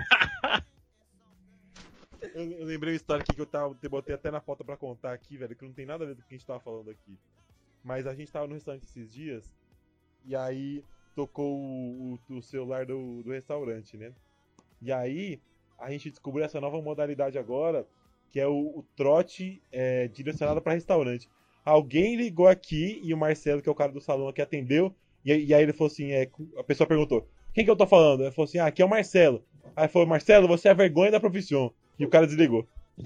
Eu, 2.34 2.50
eu 2.52 2.64
lembrei 2.66 2.92
uma 2.92 2.96
história 2.96 3.22
aqui 3.22 3.34
que 3.34 3.40
eu 3.40 3.46
tava, 3.46 3.76
eu 3.80 3.90
botei 3.90 4.14
até 4.14 4.30
na 4.30 4.40
foto 4.40 4.64
pra 4.64 4.76
contar 4.76 5.12
aqui, 5.12 5.36
velho, 5.36 5.54
que 5.54 5.64
não 5.64 5.72
tem 5.72 5.86
nada 5.86 6.04
a 6.04 6.06
ver 6.06 6.14
com 6.16 6.22
o 6.22 6.24
que 6.24 6.34
a 6.34 6.38
gente 6.38 6.46
tava 6.46 6.60
falando 6.60 6.90
aqui. 6.90 7.18
Mas 7.84 8.06
a 8.06 8.14
gente 8.14 8.32
tava 8.32 8.46
no 8.46 8.54
restaurante 8.54 8.84
esses 8.84 9.12
dias, 9.12 9.50
e 10.24 10.34
aí 10.34 10.82
tocou 11.14 11.56
o, 11.58 12.18
o- 12.28 12.34
o 12.36 12.42
celular 12.42 12.84
do, 12.86 13.22
do 13.22 13.30
restaurante, 13.32 13.96
né? 13.96 14.12
E 14.80 14.92
aí 14.92 15.40
a 15.78 15.90
gente 15.90 16.10
descobriu 16.10 16.44
essa 16.44 16.60
nova 16.60 16.80
modalidade 16.80 17.38
agora, 17.38 17.86
que 18.30 18.40
é 18.40 18.46
o, 18.46 18.78
o 18.78 18.84
trote 18.96 19.62
é, 19.70 20.08
direcionado 20.08 20.60
pra 20.60 20.72
restaurante. 20.74 21.28
Alguém 21.64 22.16
ligou 22.16 22.48
aqui 22.48 23.00
e 23.02 23.12
o 23.12 23.16
Marcelo, 23.16 23.62
que 23.62 23.68
é 23.68 23.72
o 23.72 23.74
cara 23.74 23.92
do 23.92 24.00
salão 24.00 24.28
aqui, 24.28 24.40
atendeu. 24.40 24.94
E, 25.26 25.32
aí- 25.32 25.44
e 25.44 25.52
aí 25.54 25.62
ele 25.62 25.72
falou 25.72 25.90
assim: 25.92 26.12
é, 26.12 26.28
a 26.56 26.62
pessoa 26.62 26.86
perguntou: 26.86 27.28
Quem 27.52 27.64
que 27.64 27.70
eu 27.70 27.76
tô 27.76 27.86
falando? 27.86 28.22
Ele 28.22 28.30
falou 28.30 28.46
assim: 28.48 28.58
Ah, 28.58 28.66
aqui 28.66 28.80
é 28.80 28.84
o 28.84 28.88
Marcelo. 28.88 29.44
Aí 29.74 29.84
ele 29.84 29.92
falou: 29.92 30.06
Marcelo, 30.08 30.46
você 30.48 30.68
é 30.68 30.70
a 30.70 30.74
vergonha 30.74 31.10
da 31.10 31.20
profissão. 31.20 31.72
E 31.98 32.04
o 32.04 32.08
cara 32.08 32.26
desligou. 32.26 32.66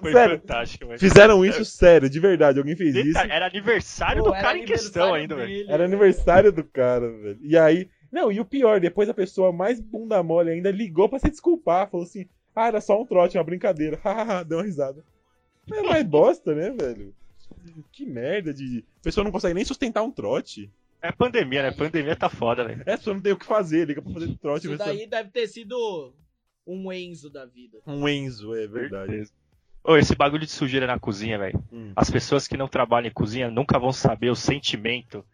Foi 0.00 0.12
sério, 0.12 0.38
fantástico, 0.40 0.86
velho. 0.86 0.98
fizeram 0.98 1.44
isso 1.44 1.64
sério, 1.64 2.08
de 2.08 2.18
verdade. 2.20 2.58
Alguém 2.58 2.76
fez 2.76 2.94
isso. 2.94 3.18
Era 3.18 3.46
aniversário 3.46 4.22
Pô, 4.22 4.30
do 4.30 4.34
era 4.34 4.42
cara 4.42 4.58
em 4.58 4.64
questão 4.64 5.12
ainda, 5.14 5.34
velho. 5.36 5.70
Era 5.70 5.84
aniversário 5.84 6.52
do 6.52 6.64
cara, 6.64 7.10
velho. 7.10 7.38
E 7.42 7.56
aí. 7.58 7.88
Não, 8.10 8.30
e 8.30 8.40
o 8.40 8.44
pior, 8.44 8.78
depois 8.78 9.08
a 9.08 9.14
pessoa 9.14 9.52
mais 9.52 9.80
bunda 9.80 10.22
mole 10.22 10.50
ainda 10.50 10.70
ligou 10.70 11.08
pra 11.08 11.18
se 11.18 11.30
desculpar. 11.30 11.90
Falou 11.90 12.04
assim: 12.06 12.26
Ah, 12.54 12.68
era 12.68 12.80
só 12.80 13.00
um 13.00 13.06
trote, 13.06 13.36
uma 13.38 13.44
brincadeira. 13.44 13.98
Hahaha, 14.02 14.42
deu 14.48 14.58
uma 14.58 14.64
risada. 14.64 15.02
É 15.72 15.82
mais 15.82 16.04
bosta, 16.04 16.54
né, 16.54 16.70
velho? 16.70 17.14
Que 17.92 18.04
merda 18.06 18.52
de. 18.52 18.84
A 19.00 19.02
pessoa 19.02 19.24
não 19.24 19.30
consegue 19.32 19.54
nem 19.54 19.64
sustentar 19.64 20.02
um 20.02 20.10
trote. 20.10 20.70
É 21.00 21.10
pandemia, 21.10 21.62
né? 21.62 21.70
Pandemia 21.72 22.14
tá 22.14 22.28
foda, 22.28 22.64
velho. 22.64 22.82
É, 22.86 22.94
a 22.94 22.96
pessoa 22.98 23.14
não 23.14 23.20
tem 23.22 23.32
o 23.32 23.36
que 23.38 23.44
fazer, 23.46 23.86
liga 23.86 24.00
pra 24.00 24.12
fazer 24.12 24.36
trote. 24.38 24.66
Isso 24.68 24.76
daí 24.78 25.06
deve 25.06 25.30
ter 25.30 25.46
sido 25.48 26.14
um 26.66 26.92
Enzo 26.92 27.28
da 27.28 27.44
vida. 27.44 27.78
Um 27.86 28.08
Enzo, 28.08 28.54
é 28.54 28.66
verdade. 28.68 29.26
Ô, 29.84 29.96
esse 29.96 30.14
bagulho 30.14 30.46
de 30.46 30.52
sujeira 30.52 30.86
na 30.86 30.98
cozinha, 31.00 31.36
velho. 31.38 31.60
Hum. 31.72 31.92
As 31.96 32.08
pessoas 32.08 32.46
que 32.46 32.56
não 32.56 32.68
trabalham 32.68 33.08
em 33.08 33.12
cozinha 33.12 33.50
nunca 33.50 33.80
vão 33.80 33.92
saber 33.92 34.30
o 34.30 34.36
sentimento 34.36 35.24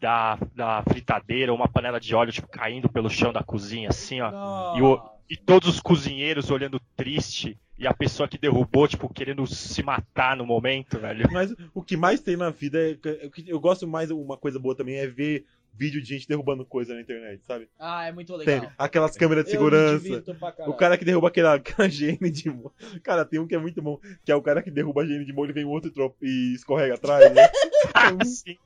da, 0.00 0.38
da 0.54 0.84
fritadeira 0.88 1.50
ou 1.50 1.58
uma 1.58 1.66
panela 1.66 1.98
de 1.98 2.14
óleo, 2.14 2.30
tipo, 2.30 2.46
caindo 2.46 2.88
pelo 2.88 3.10
chão 3.10 3.32
da 3.32 3.42
cozinha, 3.42 3.88
assim, 3.88 4.20
ó. 4.20 4.76
E, 4.76 4.82
o- 4.82 5.00
e 5.28 5.36
todos 5.36 5.68
os 5.68 5.80
cozinheiros 5.80 6.48
olhando 6.48 6.80
triste. 6.94 7.58
E 7.78 7.86
a 7.86 7.94
pessoa 7.94 8.28
que 8.28 8.36
derrubou, 8.36 8.88
tipo, 8.88 9.08
querendo 9.08 9.46
se 9.46 9.82
matar 9.82 10.36
no 10.36 10.44
momento, 10.44 10.98
velho. 10.98 11.28
Mas 11.30 11.54
o 11.72 11.82
que 11.82 11.96
mais 11.96 12.20
tem 12.20 12.36
na 12.36 12.50
vida 12.50 12.78
é. 12.90 12.98
Eu 13.46 13.60
gosto 13.60 13.86
mais, 13.86 14.10
uma 14.10 14.36
coisa 14.36 14.58
boa 14.58 14.74
também 14.74 14.96
é 14.96 15.06
ver 15.06 15.46
vídeo 15.78 16.02
de 16.02 16.08
gente 16.08 16.26
derrubando 16.26 16.64
coisa 16.64 16.92
na 16.92 17.00
internet, 17.00 17.40
sabe? 17.46 17.68
Ah, 17.78 18.04
é 18.06 18.12
muito 18.12 18.36
Tem 18.38 18.58
legal. 18.60 18.72
aquelas 18.76 19.16
câmeras 19.16 19.44
de 19.44 19.54
Eu 19.54 19.62
me 19.62 19.70
segurança. 19.70 20.24
O 20.66 20.74
cara 20.74 20.98
que 20.98 21.04
derruba 21.04 21.28
aquela, 21.28 21.54
aquela 21.56 21.86
higiene 21.86 22.30
de 22.30 22.50
molho. 22.50 22.72
Cara, 23.02 23.24
tem 23.24 23.38
um 23.38 23.46
que 23.46 23.54
é 23.54 23.58
muito 23.58 23.80
bom, 23.80 24.00
que 24.24 24.32
é 24.32 24.34
o 24.34 24.42
cara 24.42 24.60
que 24.60 24.72
derruba 24.72 25.02
a 25.02 25.04
higiene 25.04 25.24
de 25.24 25.32
molho 25.32 25.50
e 25.50 25.54
vem 25.54 25.64
o 25.64 25.70
outro 25.70 25.92
e, 26.20 26.26
e 26.26 26.54
escorrega 26.54 26.94
atrás, 26.94 27.32
né? 27.32 27.48
Assim. 28.20 28.58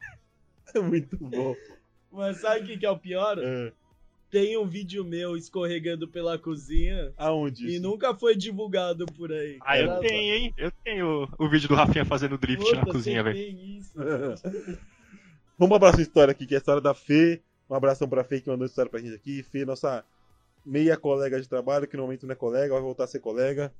É 0.75 0.81
muito 0.81 1.19
bom. 1.19 1.55
Mas 2.11 2.39
sabe 2.39 2.61
o 2.61 2.67
que, 2.67 2.79
que 2.79 2.87
é 2.87 2.91
o 2.91 2.99
pior? 2.99 3.39
É. 3.39 3.73
Tem 4.33 4.57
um 4.57 4.67
vídeo 4.67 5.05
meu 5.05 5.37
escorregando 5.37 6.09
pela 6.09 6.39
cozinha 6.39 7.13
Aonde? 7.19 7.67
e 7.67 7.75
isso? 7.75 7.83
nunca 7.83 8.15
foi 8.15 8.35
divulgado 8.35 9.05
por 9.05 9.31
aí. 9.31 9.59
Ah, 9.61 9.79
eu 9.79 10.01
tenho, 10.01 10.35
hein? 10.35 10.55
Eu 10.57 10.73
tenho 10.83 11.29
o 11.39 11.49
vídeo 11.51 11.69
do 11.69 11.75
Rafinha 11.75 12.07
fazendo 12.07 12.39
drift 12.39 12.65
Puta, 12.65 12.77
na 12.77 12.87
cozinha, 12.87 13.23
velho. 13.23 13.37
tem 13.37 13.77
isso. 13.77 13.93
Vamos 15.59 15.69
pra 15.69 15.81
próxima 15.81 16.03
história 16.03 16.33
aqui, 16.33 16.47
que 16.47 16.55
é 16.55 16.57
a 16.57 16.61
história 16.61 16.81
da 16.81 16.95
Fê. 16.95 17.43
Um 17.69 17.75
abração 17.75 18.09
pra 18.09 18.25
Fê 18.25 18.41
que 18.41 18.49
mandou 18.49 18.65
essa 18.65 18.73
história 18.73 18.91
pra 18.91 19.01
gente 19.01 19.15
aqui. 19.15 19.43
Fê, 19.43 19.67
nossa 19.67 20.03
meia 20.65 20.97
colega 20.97 21.39
de 21.39 21.47
trabalho, 21.47 21.87
que 21.87 21.97
no 21.99 22.05
momento 22.05 22.27
não 22.27 22.33
é 22.33 22.37
colega, 22.37 22.73
vai 22.73 22.83
voltar 22.83 23.05
a 23.05 23.09
ser 23.09 23.21
colega. 23.21 23.71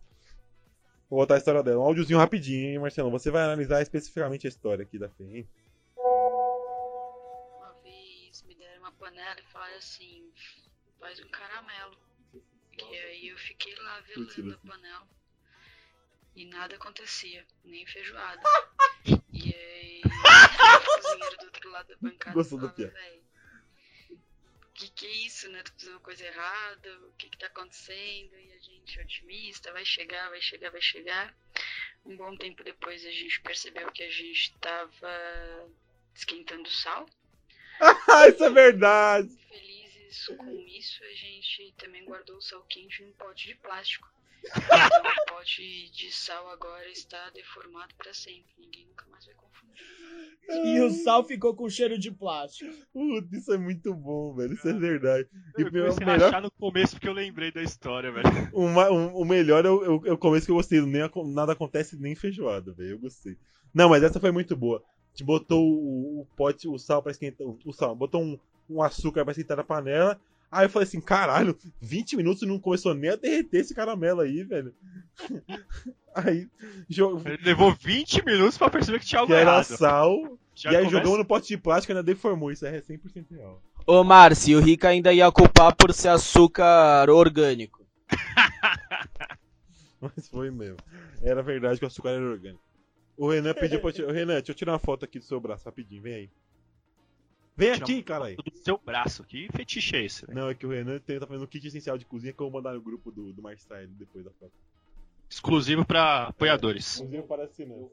Vou 1.09 1.19
voltar 1.19 1.37
a 1.37 1.39
história 1.39 1.63
dela. 1.63 1.79
Um 1.81 1.87
áudiozinho 1.87 2.19
rapidinho, 2.19 2.69
hein, 2.73 2.79
Marcelão? 2.79 3.11
Você 3.11 3.31
vai 3.31 3.43
analisar 3.43 3.81
especificamente 3.81 4.47
a 4.47 4.51
história 4.51 4.83
aqui 4.83 4.99
da 4.99 5.09
Fê, 5.09 5.25
hein? 5.25 5.49
Falaram 9.63 9.79
assim, 9.79 10.33
faz 10.99 11.21
um 11.21 11.29
caramelo. 11.29 11.97
E 12.79 12.97
aí 12.99 13.29
eu 13.29 13.39
fiquei 13.39 13.75
lá 13.77 14.01
velando 14.01 14.55
a 14.55 14.59
panela. 14.67 15.09
E 16.35 16.47
nada 16.47 16.75
acontecia, 16.75 17.47
nem 17.65 17.87
feijoada. 17.87 18.43
E 19.33 19.55
aí 19.55 20.01
o 20.05 21.03
cozinheiro 21.03 21.37
do 21.37 21.45
outro 21.45 21.71
lado 21.71 21.89
da 21.89 21.97
bancada 22.01 22.35
Gostou 22.35 22.59
da 22.59 22.71
falava, 22.71 22.93
velho, 22.93 23.23
que 24.75 24.89
que 24.89 25.07
é 25.07 25.11
isso, 25.27 25.49
né? 25.51 25.63
Tô 25.63 25.73
fazendo 25.79 26.01
coisa 26.01 26.25
errada, 26.25 26.99
o 27.07 27.13
que 27.13 27.29
que 27.29 27.39
tá 27.39 27.47
acontecendo? 27.47 28.35
E 28.35 28.53
a 28.55 28.59
gente 28.59 29.01
otimista, 29.01 29.73
vai 29.73 29.85
chegar, 29.85 30.31
vai 30.31 30.41
chegar, 30.41 30.71
vai 30.71 30.83
chegar. 30.83 31.37
Um 32.05 32.17
bom 32.17 32.37
tempo 32.37 32.65
depois 32.65 33.05
a 33.07 33.13
gente 33.13 33.41
percebeu 33.43 33.93
que 33.93 34.03
a 34.03 34.11
gente 34.11 34.59
tava 34.59 35.71
esquentando 36.15 36.69
sal. 36.69 37.07
Ah, 38.09 38.29
isso 38.29 38.45
é 38.45 38.51
verdade! 38.51 39.29
Felizes 39.49 40.27
com 40.39 40.51
isso, 40.69 41.01
a 41.03 41.15
gente 41.15 41.75
também 41.79 42.05
guardou 42.05 42.37
o 42.37 42.41
sal 42.43 42.63
quente 42.69 43.03
em 43.03 43.07
um 43.07 43.13
pote 43.13 43.49
de 43.49 43.55
plástico. 43.57 44.09
Então 44.45 45.13
o 45.13 45.27
pote 45.35 45.91
de 45.93 46.13
sal 46.13 46.49
agora 46.51 46.89
está 46.91 47.31
deformado 47.31 47.95
para 47.97 48.13
sempre. 48.13 48.53
Ninguém 48.59 48.87
nunca 48.87 49.05
mais 49.11 49.25
vai 49.25 49.35
confundir. 49.35 49.85
E 50.49 50.81
o 50.81 50.91
sal 50.91 51.25
ficou 51.25 51.55
com 51.55 51.69
cheiro 51.71 51.97
de 51.99 52.11
plástico. 52.11 52.73
Putz, 52.93 53.33
isso 53.33 53.53
é 53.53 53.59
muito 53.59 53.95
bom, 53.95 54.35
velho. 54.35 54.53
Isso 54.55 54.69
é 54.69 54.73
verdade. 54.73 55.29
E 55.57 55.63
Eu 55.63 55.69
o 55.69 55.71
comecei 55.71 56.03
a 56.05 56.07
melhor, 56.13 56.29
achar 56.29 56.43
no 56.43 56.51
começo 56.51 56.95
porque 56.97 57.09
eu 57.09 57.13
lembrei 57.13 57.53
da 57.53 57.63
história, 57.63 58.11
velho. 58.13 58.29
o, 58.53 58.69
ma- 58.69 58.91
o- 58.91 59.21
o 59.23 59.25
melhor 59.25 59.65
é 59.65 59.71
o, 59.71 59.85
é 59.85 59.89
o- 59.89 60.07
é 60.09 60.13
o 60.13 60.19
começo 60.19 60.47
que 60.47 60.53
eu 60.53 60.57
gostei. 60.57 60.81
Nem, 60.81 61.03
nada 61.27 61.53
acontece 61.53 61.97
nem 61.97 62.15
feijoada, 62.17 62.73
velho. 62.75 62.91
Eu 62.91 62.99
gostei. 62.99 63.37
Não, 63.73 63.89
mas 63.89 64.03
essa 64.03 64.21
foi 64.21 64.31
muito 64.33 64.57
boa. 64.57 64.85
Gente 65.13 65.25
botou 65.25 65.63
o, 65.63 66.21
o 66.23 66.27
pote, 66.37 66.67
o 66.69 66.79
sal 66.79 67.03
pra 67.03 67.13
esquentar. 67.13 67.47
O, 67.47 67.59
o 67.65 67.73
sal, 67.73 67.95
botou 67.95 68.23
um, 68.23 68.39
um 68.69 68.83
açúcar 68.83 69.25
pra 69.25 69.33
esquentar 69.33 69.57
na 69.57 69.65
panela. 69.65 70.19
Aí 70.51 70.67
eu 70.67 70.71
falei 70.71 70.87
assim, 70.87 71.01
caralho, 71.01 71.57
20 71.81 72.17
minutos 72.17 72.43
e 72.43 72.47
não 72.47 72.59
começou 72.59 72.95
nem 72.95 73.11
a 73.11 73.17
derreter 73.17 73.61
esse 73.61 73.75
caramelo 73.75 74.21
aí, 74.21 74.43
velho. 74.43 74.75
Aí, 76.15 76.47
jo- 76.91 77.23
Ele 77.25 77.39
levou 77.43 77.73
20 77.73 78.23
minutos 78.27 78.59
pra 78.59 78.69
perceber 78.69 78.99
que 79.01 79.07
tinha 79.07 79.21
algo 79.21 79.33
que 79.33 79.39
era 79.39 79.51
errado. 79.51 79.65
sal, 79.65 80.39
Já 80.55 80.71
e 80.71 80.77
aí 80.77 80.83
começa- 80.85 80.99
jogamos 80.99 81.19
no 81.19 81.25
pote 81.25 81.49
de 81.49 81.57
plástico 81.57 81.91
e 81.91 81.95
ainda 81.95 82.03
deformou. 82.03 82.53
Isso 82.53 82.67
é 82.67 82.83
100% 82.83 83.25
real. 83.31 83.63
Ô, 83.87 84.05
Márcio, 84.05 84.59
o 84.59 84.61
Rica 84.61 84.89
ainda 84.91 85.11
ia 85.11 85.33
culpar 85.33 85.75
por 85.75 85.91
ser 85.95 86.09
açúcar 86.09 87.09
orgânico. 87.09 87.83
Mas 90.01 90.29
foi 90.29 90.51
mesmo. 90.51 90.77
Era 91.23 91.43
verdade 91.43 91.79
que 91.79 91.85
o 91.85 91.89
açúcar 91.89 92.11
era 92.11 92.23
orgânico. 92.25 92.63
O 93.17 93.29
Renan 93.31 93.55
pediu 93.55 93.81
pra 93.81 93.89
eu 93.91 93.93
tirar. 93.93 94.13
Renan, 94.13 94.35
deixa 94.35 94.53
eu 94.53 94.55
tirar 94.55 94.73
uma 94.73 94.79
foto 94.79 95.05
aqui 95.05 95.19
do 95.19 95.25
seu 95.25 95.41
braço 95.41 95.65
rapidinho, 95.65 96.03
vem 96.03 96.15
aí. 96.15 96.31
Vem 97.55 97.71
aqui, 97.73 97.95
uma 97.97 98.03
caralho. 98.03 98.37
do 98.37 98.57
seu 98.57 98.79
braço. 98.79 99.25
Que 99.25 99.47
fetiche 99.53 99.97
é 99.97 100.05
esse, 100.05 100.25
velho? 100.27 100.39
Não, 100.39 100.49
é 100.49 100.55
que 100.55 100.67
o 100.67 100.71
Renan 100.71 100.99
tem- 101.01 101.19
tá 101.21 101.27
fazendo 101.27 101.45
um 101.45 101.47
kit 101.47 101.67
essencial 101.67 101.99
de 101.99 102.07
cozinha 102.07 102.33
que 102.33 102.41
eu 102.41 102.47
vou 102.51 102.61
mandar 102.61 102.73
no 102.75 102.81
grupo 102.81 103.11
do, 103.13 103.31
do 103.33 103.43
Marstyle 103.43 103.87
depois 103.89 104.25
da 104.25 104.31
foto. 104.33 104.53
Exclusivo 105.29 105.85
pra 105.85 106.29
apoiadores. 106.29 106.99
Inclusive 106.99 107.23
parece 107.27 107.65
não. 107.67 107.91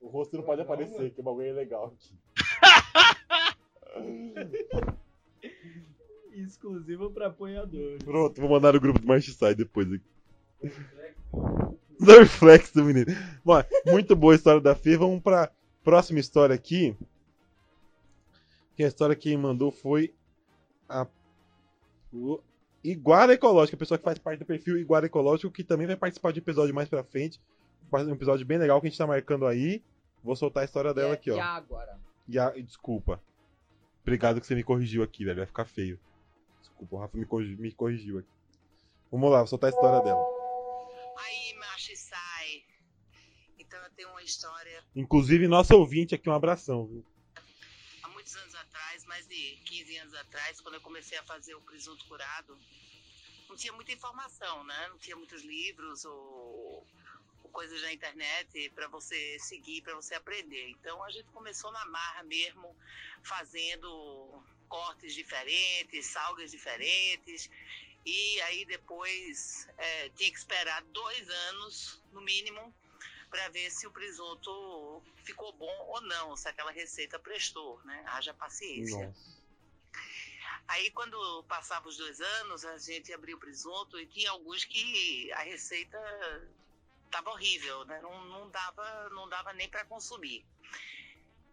O 0.00 0.08
rosto 0.08 0.36
não 0.36 0.44
pode 0.44 0.60
aparecer, 0.62 1.10
que 1.12 1.20
o 1.20 1.24
bagulho 1.24 1.48
é 1.48 1.52
legal 1.52 1.94
aqui. 1.94 2.14
Exclusivo 6.32 7.10
pra 7.10 7.26
apoiadores. 7.28 8.02
Pronto, 8.02 8.40
vou 8.40 8.50
mandar 8.50 8.72
no 8.72 8.80
grupo 8.80 8.98
do 8.98 9.06
Marstyle 9.06 9.54
depois 9.54 9.86
aqui. 9.92 10.04
Dorflex 12.00 12.72
do 12.72 12.84
menino. 12.84 13.06
Bom, 13.44 13.62
muito 13.86 14.14
boa 14.16 14.32
a 14.32 14.36
história 14.36 14.60
da 14.60 14.74
Fê. 14.74 14.96
Vamos 14.96 15.22
pra 15.22 15.50
próxima 15.82 16.18
história 16.20 16.54
aqui. 16.54 16.96
Que 18.76 18.84
a 18.84 18.88
história 18.88 19.14
que 19.14 19.36
mandou 19.36 19.70
foi 19.70 20.12
a 20.88 21.06
o 22.12 22.40
Iguara 22.82 23.32
Ecológica, 23.34 23.76
a 23.76 23.78
pessoa 23.78 23.98
que 23.98 24.04
faz 24.04 24.18
parte 24.18 24.38
do 24.40 24.44
perfil 24.44 24.78
Iguara 24.78 25.06
Ecológico, 25.06 25.52
que 25.52 25.64
também 25.64 25.86
vai 25.86 25.96
participar 25.96 26.32
de 26.32 26.38
episódio 26.40 26.74
mais 26.74 26.88
pra 26.88 27.02
frente. 27.02 27.40
Um 27.92 28.12
episódio 28.12 28.44
bem 28.44 28.58
legal 28.58 28.80
que 28.80 28.86
a 28.86 28.90
gente 28.90 28.98
tá 28.98 29.06
marcando 29.06 29.46
aí. 29.46 29.82
Vou 30.22 30.34
soltar 30.34 30.62
a 30.62 30.64
história 30.64 30.92
dela 30.92 31.14
aqui, 31.14 31.30
ó. 31.30 31.36
E 31.36 31.40
agora? 31.40 31.98
E 32.28 32.38
a- 32.38 32.50
desculpa. 32.50 33.20
Obrigado 34.02 34.40
que 34.40 34.46
você 34.46 34.54
me 34.54 34.64
corrigiu 34.64 35.02
aqui, 35.02 35.24
velho. 35.24 35.38
Vai 35.38 35.46
ficar 35.46 35.64
feio. 35.64 35.98
Desculpa, 36.60 36.96
o 36.96 36.98
Rafa 36.98 37.16
me 37.16 37.24
corrigiu, 37.24 37.56
me 37.58 37.72
corrigiu 37.72 38.18
aqui. 38.18 38.28
Vamos 39.10 39.30
lá, 39.30 39.38
vou 39.38 39.46
soltar 39.46 39.70
a 39.70 39.72
história 39.74 40.00
dela. 40.02 40.33
Tenho 43.96 44.10
uma 44.10 44.22
história 44.22 44.84
Inclusive, 44.94 45.46
nosso 45.48 45.74
ouvinte 45.74 46.14
aqui, 46.14 46.28
um 46.28 46.34
abração, 46.34 46.86
viu? 46.86 47.04
há 48.02 48.08
muitos 48.08 48.34
anos 48.36 48.54
atrás, 48.54 49.04
mais 49.06 49.26
de 49.26 49.56
15 49.64 49.96
anos 49.98 50.14
atrás, 50.14 50.60
quando 50.60 50.74
eu 50.74 50.80
comecei 50.80 51.16
a 51.18 51.22
fazer 51.24 51.54
o 51.54 51.60
presunto 51.60 52.04
curado, 52.06 52.58
não 53.48 53.56
tinha 53.56 53.72
muita 53.72 53.92
informação, 53.92 54.64
né? 54.64 54.88
Não 54.88 54.98
tinha 54.98 55.16
muitos 55.16 55.42
livros 55.42 56.04
ou, 56.04 56.86
ou 57.42 57.50
coisas 57.50 57.80
na 57.82 57.92
internet 57.92 58.70
para 58.74 58.88
você 58.88 59.38
seguir, 59.38 59.82
para 59.82 59.94
você 59.94 60.14
aprender. 60.14 60.68
Então 60.70 61.02
a 61.04 61.10
gente 61.10 61.30
começou 61.30 61.70
na 61.70 61.84
marra 61.86 62.22
mesmo, 62.24 62.74
fazendo 63.22 64.42
cortes 64.68 65.14
diferentes, 65.14 66.06
salgas 66.06 66.50
diferentes. 66.50 67.48
E 68.04 68.40
aí 68.42 68.64
depois 68.66 69.68
é, 69.78 70.08
tinha 70.10 70.30
que 70.30 70.38
esperar 70.38 70.82
dois 70.84 71.28
anos, 71.28 72.02
no 72.12 72.20
mínimo, 72.20 72.74
para 73.34 73.48
ver 73.48 73.68
se 73.68 73.84
o 73.84 73.90
presunto 73.90 75.02
ficou 75.24 75.52
bom 75.54 75.76
ou 75.88 76.00
não, 76.02 76.36
se 76.36 76.48
aquela 76.48 76.70
receita 76.70 77.18
prestou, 77.18 77.82
né? 77.84 78.04
Haja 78.06 78.32
paciência. 78.32 79.08
Nossa. 79.08 79.44
Aí 80.68 80.88
quando 80.92 81.42
passava 81.48 81.88
os 81.88 81.96
dois 81.96 82.20
anos, 82.20 82.64
a 82.64 82.78
gente 82.78 83.12
abria 83.12 83.34
o 83.34 83.40
presunto 83.40 83.98
e 83.98 84.06
tinha 84.06 84.30
alguns 84.30 84.64
que 84.64 85.32
a 85.32 85.40
receita 85.40 85.98
estava 87.06 87.30
horrível, 87.30 87.84
né? 87.86 88.00
Não, 88.00 88.24
não 88.26 88.48
dava, 88.50 89.10
não 89.10 89.28
dava 89.28 89.52
nem 89.52 89.68
para 89.68 89.84
consumir. 89.84 90.46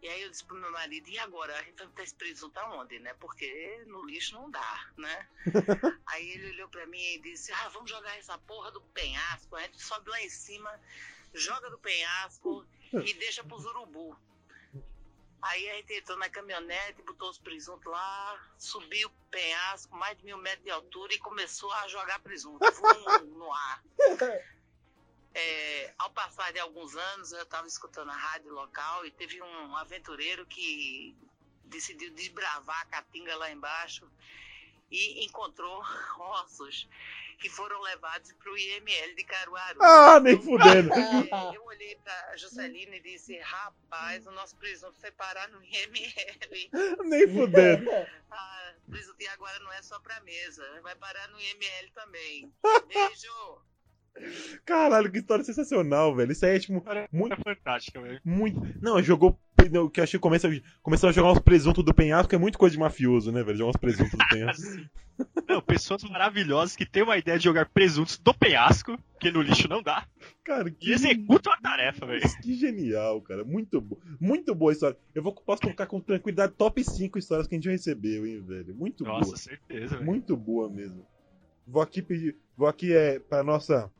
E 0.03 0.07
aí 0.07 0.21
eu 0.21 0.29
disse 0.29 0.45
pro 0.45 0.55
meu 0.55 0.71
marido, 0.71 1.09
e 1.09 1.17
agora? 1.17 1.57
A 1.57 1.63
gente 1.63 1.77
vai 1.77 1.87
botar 1.87 2.03
esse 2.03 2.13
presunto 2.13 2.59
aonde, 2.59 2.99
né? 2.99 3.15
Porque 3.15 3.83
no 3.87 4.05
lixo 4.05 4.35
não 4.35 4.51
dá, 4.51 4.91
né? 4.97 5.27
aí 6.05 6.29
ele 6.29 6.51
olhou 6.51 6.69
para 6.69 6.85
mim 6.85 7.01
e 7.15 7.21
disse, 7.21 7.51
ah, 7.51 7.69
vamos 7.69 7.89
jogar 7.89 8.15
essa 8.17 8.37
porra 8.37 8.71
do 8.71 8.81
penhasco. 8.81 9.55
A 9.55 9.61
gente 9.63 9.81
sobe 9.81 10.11
lá 10.11 10.21
em 10.21 10.29
cima, 10.29 10.79
joga 11.33 11.69
do 11.69 11.77
penhasco 11.79 12.65
e 12.93 13.13
deixa 13.13 13.43
pros 13.43 13.65
urubu. 13.65 14.17
Aí 15.41 15.69
a 15.71 15.75
gente 15.75 15.93
entrou 15.93 16.17
na 16.19 16.29
caminhonete, 16.29 17.01
botou 17.01 17.29
os 17.29 17.39
presuntos 17.39 17.91
lá, 17.91 18.39
subiu 18.59 19.07
o 19.07 19.11
penhasco, 19.31 19.95
mais 19.95 20.15
de 20.17 20.23
mil 20.23 20.37
metros 20.37 20.63
de 20.63 20.69
altura 20.69 21.13
e 21.13 21.19
começou 21.19 21.71
a 21.73 21.87
jogar 21.87 22.19
presunto 22.19 22.63
vum, 22.71 23.25
no 23.37 23.51
ar. 23.51 23.83
É, 25.33 25.93
ao 25.97 26.11
passar 26.11 26.53
de 26.53 26.59
alguns 26.59 26.95
anos, 26.95 27.31
eu 27.31 27.41
estava 27.41 27.65
escutando 27.65 28.11
a 28.11 28.15
rádio 28.15 28.53
local 28.53 29.03
e 29.05 29.11
teve 29.11 29.41
um 29.41 29.75
aventureiro 29.77 30.45
que 30.45 31.15
decidiu 31.63 32.11
desbravar 32.13 32.81
a 32.81 32.85
caatinga 32.85 33.35
lá 33.37 33.49
embaixo 33.49 34.07
e 34.91 35.25
encontrou 35.25 35.81
ossos 36.43 36.87
que 37.39 37.49
foram 37.49 37.81
levados 37.81 38.31
para 38.33 38.51
o 38.51 38.57
IML 38.57 39.15
de 39.15 39.23
Caruaru. 39.23 39.81
Ah, 39.81 40.19
nem 40.19 40.39
fudendo. 40.39 40.91
Eu 41.53 41.65
olhei 41.65 41.95
para 42.03 42.37
Juscelino 42.37 42.93
e 42.93 42.99
disse: 43.01 43.37
rapaz, 43.39 44.27
o 44.27 44.31
nosso 44.31 44.55
presunto 44.57 44.93
foi 44.99 45.11
parar 45.11 45.49
no 45.49 45.59
IML. 45.63 46.69
Nem 47.03 47.27
fudendo. 47.27 47.89
Ah, 48.33 48.73
presunto 48.89 49.17
e 49.21 49.27
agora 49.27 49.59
não 49.59 49.73
é 49.73 49.81
só 49.81 49.99
para 49.99 50.21
mesa, 50.21 50.63
vai 50.81 50.95
parar 50.95 51.27
no 51.27 51.37
IML 51.39 51.91
também. 51.93 52.49
Beijo. 52.87 53.61
Caralho, 54.65 55.11
que 55.11 55.17
história 55.17 55.43
sensacional, 55.43 56.15
velho. 56.15 56.31
Isso 56.31 56.45
aí 56.45 56.55
é 56.55 56.59
tipo 56.59 56.81
muito, 57.11 57.33
É 57.33 57.43
fantástica, 57.43 58.01
velho. 58.01 58.21
muito. 58.23 58.59
Não, 58.81 59.01
jogou. 59.03 59.37
Não, 59.69 59.89
Que 59.89 59.99
eu 59.99 60.03
achei 60.03 60.17
que 60.17 60.21
começa, 60.21 60.49
começou 60.81 61.09
a 61.09 61.11
jogar 61.11 61.31
uns 61.31 61.39
presuntos 61.39 61.83
do 61.83 61.93
penhasco, 61.93 62.33
é 62.33 62.37
muito 62.37 62.57
coisa 62.57 62.73
de 62.73 62.79
mafioso, 62.79 63.31
né, 63.31 63.43
velho? 63.43 63.57
Jogar 63.57 63.71
uns 63.71 63.77
presuntos 63.77 64.11
do 64.11 64.27
penhasco. 64.29 64.63
Não, 65.47 65.61
pessoas 65.61 66.03
maravilhosas 66.03 66.75
que 66.75 66.85
têm 66.85 67.03
uma 67.03 67.17
ideia 67.17 67.37
de 67.37 67.43
jogar 67.43 67.69
presuntos 67.69 68.17
do 68.17 68.33
penhasco, 68.33 68.97
que 69.19 69.29
no 69.29 69.41
lixo 69.41 69.67
não 69.67 69.83
dá, 69.83 70.07
Cara, 70.43 70.67
e 70.67 70.71
que, 70.71 70.91
executam 70.91 71.53
a 71.53 71.57
tarefa, 71.57 72.07
velho. 72.07 72.21
que 72.41 72.55
genial, 72.55 73.21
cara. 73.21 73.43
Muito 73.43 73.79
bom. 73.79 73.97
Muito 74.19 74.55
boa 74.55 74.71
história. 74.71 74.97
Eu 75.13 75.21
vou, 75.21 75.33
posso 75.33 75.61
colocar 75.61 75.85
com 75.85 75.99
tranquilidade 75.99 76.53
top 76.53 76.83
5 76.83 77.19
histórias 77.19 77.47
que 77.47 77.53
a 77.53 77.57
gente 77.57 77.65
já 77.65 77.71
recebeu, 77.71 78.25
hein, 78.25 78.41
velho. 78.41 78.73
Muito 78.73 79.03
Nossa, 79.03 79.25
boa. 79.25 79.37
certeza, 79.37 79.95
velho. 79.95 80.05
Muito 80.05 80.35
boa 80.35 80.69
mesmo. 80.69 81.05
Vou 81.67 81.81
aqui 81.81 82.01
pedir. 82.01 82.35
Vou 82.57 82.67
aqui 82.67 82.93
é 82.93 83.19
pra 83.19 83.43
nossa. 83.43 83.91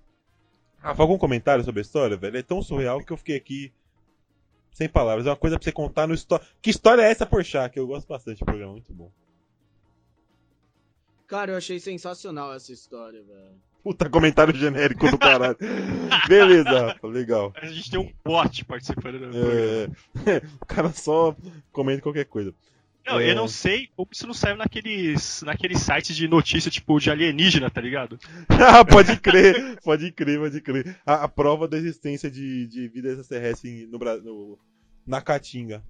Rafa, 0.77 1.03
algum 1.03 1.17
comentário 1.17 1.63
sobre 1.63 1.81
a 1.81 1.83
história, 1.83 2.17
velho? 2.17 2.37
É 2.37 2.41
tão 2.41 2.61
surreal 2.61 3.03
que 3.05 3.13
eu 3.13 3.17
fiquei 3.17 3.37
aqui 3.37 3.71
sem 4.71 4.89
palavras. 4.89 5.25
É 5.25 5.29
uma 5.29 5.35
coisa 5.35 5.57
pra 5.57 5.63
você 5.63 5.71
contar 5.71 6.07
no 6.07 6.13
história. 6.13 6.45
Que 6.61 6.69
história 6.69 7.01
é 7.01 7.11
essa, 7.11 7.25
Porchat? 7.25 7.73
Que 7.73 7.79
eu 7.79 7.87
gosto 7.87 8.07
bastante 8.07 8.39
do 8.39 8.45
programa, 8.45 8.73
muito 8.73 8.93
bom. 8.93 9.11
Cara, 11.27 11.51
eu 11.51 11.57
achei 11.57 11.79
sensacional 11.79 12.53
essa 12.53 12.73
história, 12.73 13.23
velho. 13.23 13.55
Puta 13.83 14.09
comentário 14.09 14.55
genérico 14.55 15.09
do 15.09 15.17
caralho. 15.17 15.57
Beleza, 16.27 16.87
Rafa, 16.87 17.07
legal. 17.07 17.51
A 17.55 17.65
gente 17.65 17.89
tem 17.89 17.99
um 17.99 18.11
bot 18.23 18.65
participando 18.65 19.19
do 19.19 19.29
programa. 19.31 19.91
É, 20.27 20.37
o 20.61 20.65
cara 20.65 20.91
só 20.91 21.35
comenta 21.71 22.01
qualquer 22.01 22.25
coisa. 22.25 22.53
Não, 23.05 23.19
é. 23.19 23.31
eu 23.31 23.35
não 23.35 23.47
sei 23.47 23.87
como 23.95 24.09
isso 24.11 24.27
não 24.27 24.33
saiu 24.33 24.55
naqueles, 24.55 25.41
naqueles 25.41 25.79
sites 25.81 26.15
de 26.15 26.27
notícia, 26.27 26.69
tipo, 26.69 26.99
de 26.99 27.09
alienígena, 27.09 27.69
tá 27.69 27.81
ligado? 27.81 28.19
ah, 28.49 28.85
pode 28.85 29.19
crer, 29.19 29.79
pode 29.81 30.11
crer, 30.11 30.39
pode 30.39 30.61
crer. 30.61 30.99
A, 31.05 31.23
a 31.23 31.27
prova 31.27 31.67
da 31.67 31.77
existência 31.77 32.29
de, 32.29 32.67
de 32.67 32.87
vida 32.87 33.09
extraterrestre 33.09 33.87
no, 33.87 33.97
no, 33.97 34.59
na 35.05 35.21
Caatinga, 35.21 35.83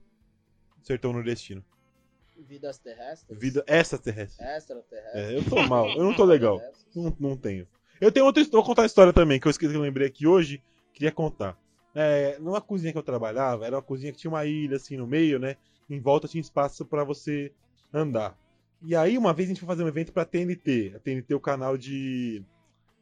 sertão 0.82 1.12
nordestino. 1.12 1.64
Vidas 2.48 2.80
terrestres? 2.80 3.40
Vida 3.40 3.64
extraterrestre. 3.68 4.46
Extraterrestres. 4.46 5.16
É, 5.16 5.38
eu 5.38 5.44
tô 5.44 5.62
mal, 5.68 5.90
eu 5.90 6.04
não 6.04 6.16
tô 6.16 6.24
legal. 6.24 6.62
Não, 6.96 7.16
não 7.20 7.38
tenho. 7.38 7.68
Eu 8.00 8.12
tenho 8.12 8.26
outra 8.26 8.42
história, 8.42 8.64
vou 8.64 8.68
contar 8.68 8.84
a 8.84 8.88
história 8.88 9.14
também, 9.14 9.40
que 9.40 9.48
eu 9.48 9.52
esqueci 9.52 9.72
que 9.72 9.78
eu 9.78 9.82
lembrei 9.82 10.08
aqui 10.08 10.26
hoje, 10.26 10.62
queria 10.94 11.12
contar. 11.12 11.56
É, 11.94 12.38
numa 12.40 12.62
cozinha 12.62 12.92
que 12.92 12.98
eu 12.98 13.04
trabalhava, 13.04 13.66
era 13.66 13.76
uma 13.76 13.82
cozinha 13.82 14.12
que 14.12 14.18
tinha 14.18 14.32
uma 14.32 14.46
ilha 14.46 14.78
assim 14.78 14.98
no 14.98 15.06
meio, 15.06 15.38
né? 15.38 15.58
Em 15.92 16.00
volta 16.00 16.28
tinha 16.28 16.42
espaço 16.42 16.86
pra 16.86 17.04
você 17.04 17.52
andar. 17.94 18.38
E 18.82 18.96
aí 18.96 19.18
uma 19.18 19.34
vez 19.34 19.48
a 19.48 19.52
gente 19.52 19.60
foi 19.60 19.68
fazer 19.68 19.84
um 19.84 19.88
evento 19.88 20.14
pra 20.14 20.26
TNT, 20.26 20.94
a 20.96 21.00
TNT 21.00 21.34
é 21.34 21.36
o 21.36 21.40
canal 21.40 21.78
de 21.78 22.44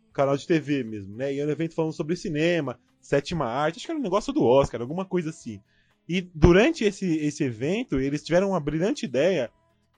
o 0.10 0.14
canal 0.14 0.36
de 0.36 0.46
TV 0.46 0.84
mesmo, 0.84 1.16
né? 1.16 1.34
E 1.34 1.40
era 1.40 1.48
um 1.48 1.52
evento 1.52 1.76
falando 1.76 1.94
sobre 1.94 2.16
cinema, 2.16 2.80
sétima 3.00 3.46
arte, 3.46 3.78
acho 3.78 3.86
que 3.86 3.92
era 3.92 4.00
um 4.00 4.04
negócio 4.04 4.34
do 4.34 4.44
Oscar, 4.44 4.82
alguma 4.82 5.06
coisa 5.06 5.30
assim. 5.30 5.62
E 6.08 6.22
durante 6.22 6.84
esse, 6.84 7.18
esse 7.18 7.44
evento, 7.44 8.00
eles 8.00 8.24
tiveram 8.24 8.50
uma 8.50 8.60
brilhante 8.60 9.06
ideia. 9.06 9.52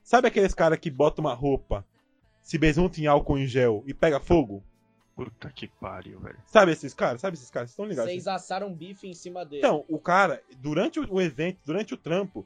Sabe 0.04 0.28
aqueles 0.28 0.54
caras 0.54 0.78
que 0.78 0.92
botam 0.92 1.24
uma 1.24 1.34
roupa, 1.34 1.86
se 2.44 2.58
besuntam 2.58 3.02
em 3.02 3.08
álcool 3.08 3.38
em 3.38 3.48
gel 3.48 3.84
e 3.88 3.94
pega 3.94 4.20
fogo? 4.20 4.62
Puta 5.16 5.50
que 5.50 5.68
pariu, 5.68 6.20
velho. 6.20 6.38
Sabe 6.46 6.74
esses 6.74 6.94
caras? 6.94 7.22
Sabe 7.22 7.38
esses 7.38 7.50
caras? 7.50 7.70
Vocês 7.70 7.74
estão 7.74 7.86
ligados? 7.86 8.12
Vocês 8.12 8.28
assaram 8.28 8.74
bife 8.74 9.08
em 9.08 9.14
cima 9.14 9.46
dele. 9.46 9.60
Então, 9.60 9.86
o 9.88 10.00
cara, 10.00 10.44
durante 10.58 11.00
o 11.00 11.22
evento, 11.22 11.60
durante 11.66 11.94
o 11.94 11.98
trampo, 11.98 12.46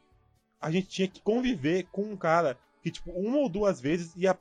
a 0.60 0.72
gente 0.72 0.88
tinha 0.88 1.08
que 1.08 1.22
conviver 1.22 1.88
com 1.92 2.04
um 2.04 2.18
cara 2.18 2.58
que, 2.82 2.92
tipo, 2.92 3.12
uma 3.12 3.38
ou 3.38 3.50
duas 3.50 3.82
vezes 3.82 4.16
ia 4.16 4.38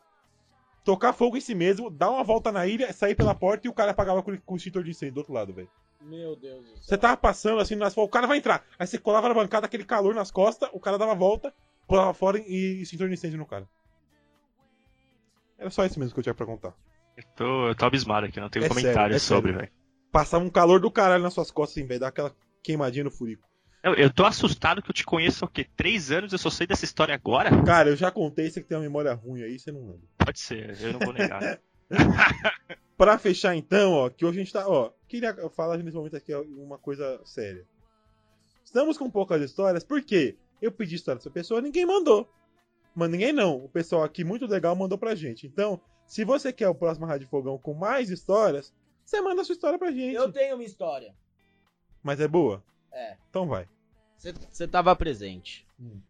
tocar 0.85 1.12
fogo 1.12 1.37
em 1.37 1.40
si 1.40 1.55
mesmo, 1.55 1.90
dar 1.90 2.11
uma 2.11 2.22
volta 2.22 2.53
na 2.53 2.66
ilha, 2.66 2.92
sair 2.92 3.14
pela 3.14 3.35
porta 3.35 3.66
e 3.66 3.70
o 3.70 3.74
cara 3.74 3.92
apagava 3.92 4.22
com 4.22 4.37
com 4.38 4.55
o 4.55 4.57
extintor 4.57 4.85
de 4.85 4.90
incêndio 4.90 5.14
do 5.14 5.18
outro 5.18 5.33
lado, 5.33 5.53
velho. 5.53 5.70
Meu 6.03 6.37
Deus 6.37 6.62
do 6.62 6.68
céu. 6.68 6.83
Você 6.83 6.98
tava 6.98 7.16
passando 7.16 7.61
assim 7.61 7.74
nas 7.74 7.96
o 7.96 8.09
cara 8.09 8.27
vai 8.27 8.37
entrar. 8.37 8.64
Aí 8.79 8.87
você 8.87 8.98
colava 8.98 9.29
na 9.29 9.35
bancada, 9.35 9.66
aquele 9.66 9.85
calor 9.85 10.14
nas 10.14 10.31
costas, 10.31 10.68
o 10.72 10.81
cara 10.81 10.98
dava 10.98 11.12
a 11.12 11.16
volta, 11.16 11.55
pulava 11.88 12.12
fora 12.12 12.38
e 12.38 12.83
extintor 12.83 13.09
de 13.09 13.14
incêndio 13.14 13.38
no 13.38 13.46
cara. 13.46 13.66
Era 15.59 15.70
só 15.70 15.85
isso 15.87 15.98
mesmo 15.98 16.12
que 16.12 16.20
eu 16.20 16.22
tinha 16.22 16.35
pra 16.35 16.44
contar. 16.44 16.74
Eu 17.16 17.24
tô, 17.37 17.68
eu 17.68 17.74
tô 17.74 17.87
abismado 17.87 18.27
aqui, 18.27 18.40
não 18.40 18.50
tenho 18.50 18.66
É 18.66 18.68
comentário 18.68 18.94
sério, 18.94 19.16
é 19.16 19.18
sobre, 19.18 19.53
velho. 19.53 19.72
Passava 20.12 20.44
um 20.44 20.50
calor 20.50 20.81
do 20.81 20.90
caralho 20.90 21.22
nas 21.22 21.33
suas 21.33 21.50
costas, 21.50 21.79
assim, 21.79 21.87
velho, 21.87 22.00
dar 22.00 22.09
aquela 22.09 22.35
queimadinha 22.62 23.05
no 23.05 23.11
furico. 23.11 23.48
Eu, 23.85 23.92
eu 23.97 24.11
tô 24.11 24.25
assustado 24.25 24.81
que 24.81 24.88
eu 24.88 24.94
te 24.94 25.05
conheço 25.05 25.44
há 25.44 25.47
o 25.47 25.51
quê? 25.51 25.66
Três 25.77 26.11
anos 26.11 26.33
eu 26.33 26.38
só 26.38 26.49
sei 26.49 26.66
dessa 26.66 26.87
história 26.87 27.14
agora? 27.14 27.51
Cara, 27.64 27.90
eu 27.90 27.97
já 27.97 28.11
contei, 28.11 28.49
você 28.49 28.62
que 28.62 28.66
tem 28.66 28.79
uma 28.79 28.83
memória 28.83 29.12
ruim 29.12 29.42
aí, 29.42 29.59
você 29.59 29.70
não 29.70 29.83
lembra. 29.83 30.09
Pode 30.16 30.40
ser, 30.40 30.81
eu 30.81 30.94
não 30.94 31.01
vou 31.01 31.12
negar. 31.12 31.61
Pra 32.97 33.18
fechar 33.18 33.55
então, 33.55 33.92
ó, 33.92 34.09
que 34.09 34.25
hoje 34.25 34.40
a 34.40 34.42
gente 34.42 34.55
tá, 34.55 34.66
ó, 34.66 34.90
queria 35.07 35.35
falar 35.51 35.77
nesse 35.77 35.94
momento 35.94 36.16
aqui 36.16 36.35
uma 36.35 36.79
coisa 36.79 37.20
séria. 37.27 37.66
Estamos 38.64 38.97
com 38.97 39.11
poucas 39.11 39.42
histórias, 39.42 39.85
por 39.85 40.01
quê? 40.01 40.35
Eu 40.62 40.73
pedi 40.73 40.94
história 40.94 41.18
dessa 41.18 41.31
pessoa, 41.31 41.61
ninguém 41.61 41.85
mandou. 41.85 42.27
Mas 42.94 43.11
ninguém 43.11 43.35
não. 43.35 43.66
O 43.66 43.68
pessoal 43.68 44.03
aqui 44.03 44.25
muito 44.25 44.47
legal 44.47 44.75
mandou 44.75 44.97
pra 44.97 45.14
gente. 45.14 45.47
Então, 45.47 45.79
se 46.07 46.25
você 46.25 46.55
quer 46.55 46.68
o 46.68 46.75
próximo 46.75 47.05
Rádio 47.05 47.29
Fogão 47.29 47.59
com 47.59 47.75
mais 47.75 48.09
histórias, 48.09 48.73
você 49.05 49.20
manda 49.20 49.42
a 49.42 49.44
sua 49.44 49.53
história 49.53 49.79
pra 49.79 49.90
gente. 49.90 50.14
Eu 50.14 50.33
tenho 50.33 50.55
uma 50.55 50.64
história. 50.64 51.14
Mas 52.03 52.18
é 52.18 52.27
boa? 52.27 52.64
É. 52.90 53.16
Então 53.29 53.47
vai. 53.47 53.68
Você 54.50 54.66
tava 54.66 54.94
presente. 54.96 55.66
Hum. 55.80 56.00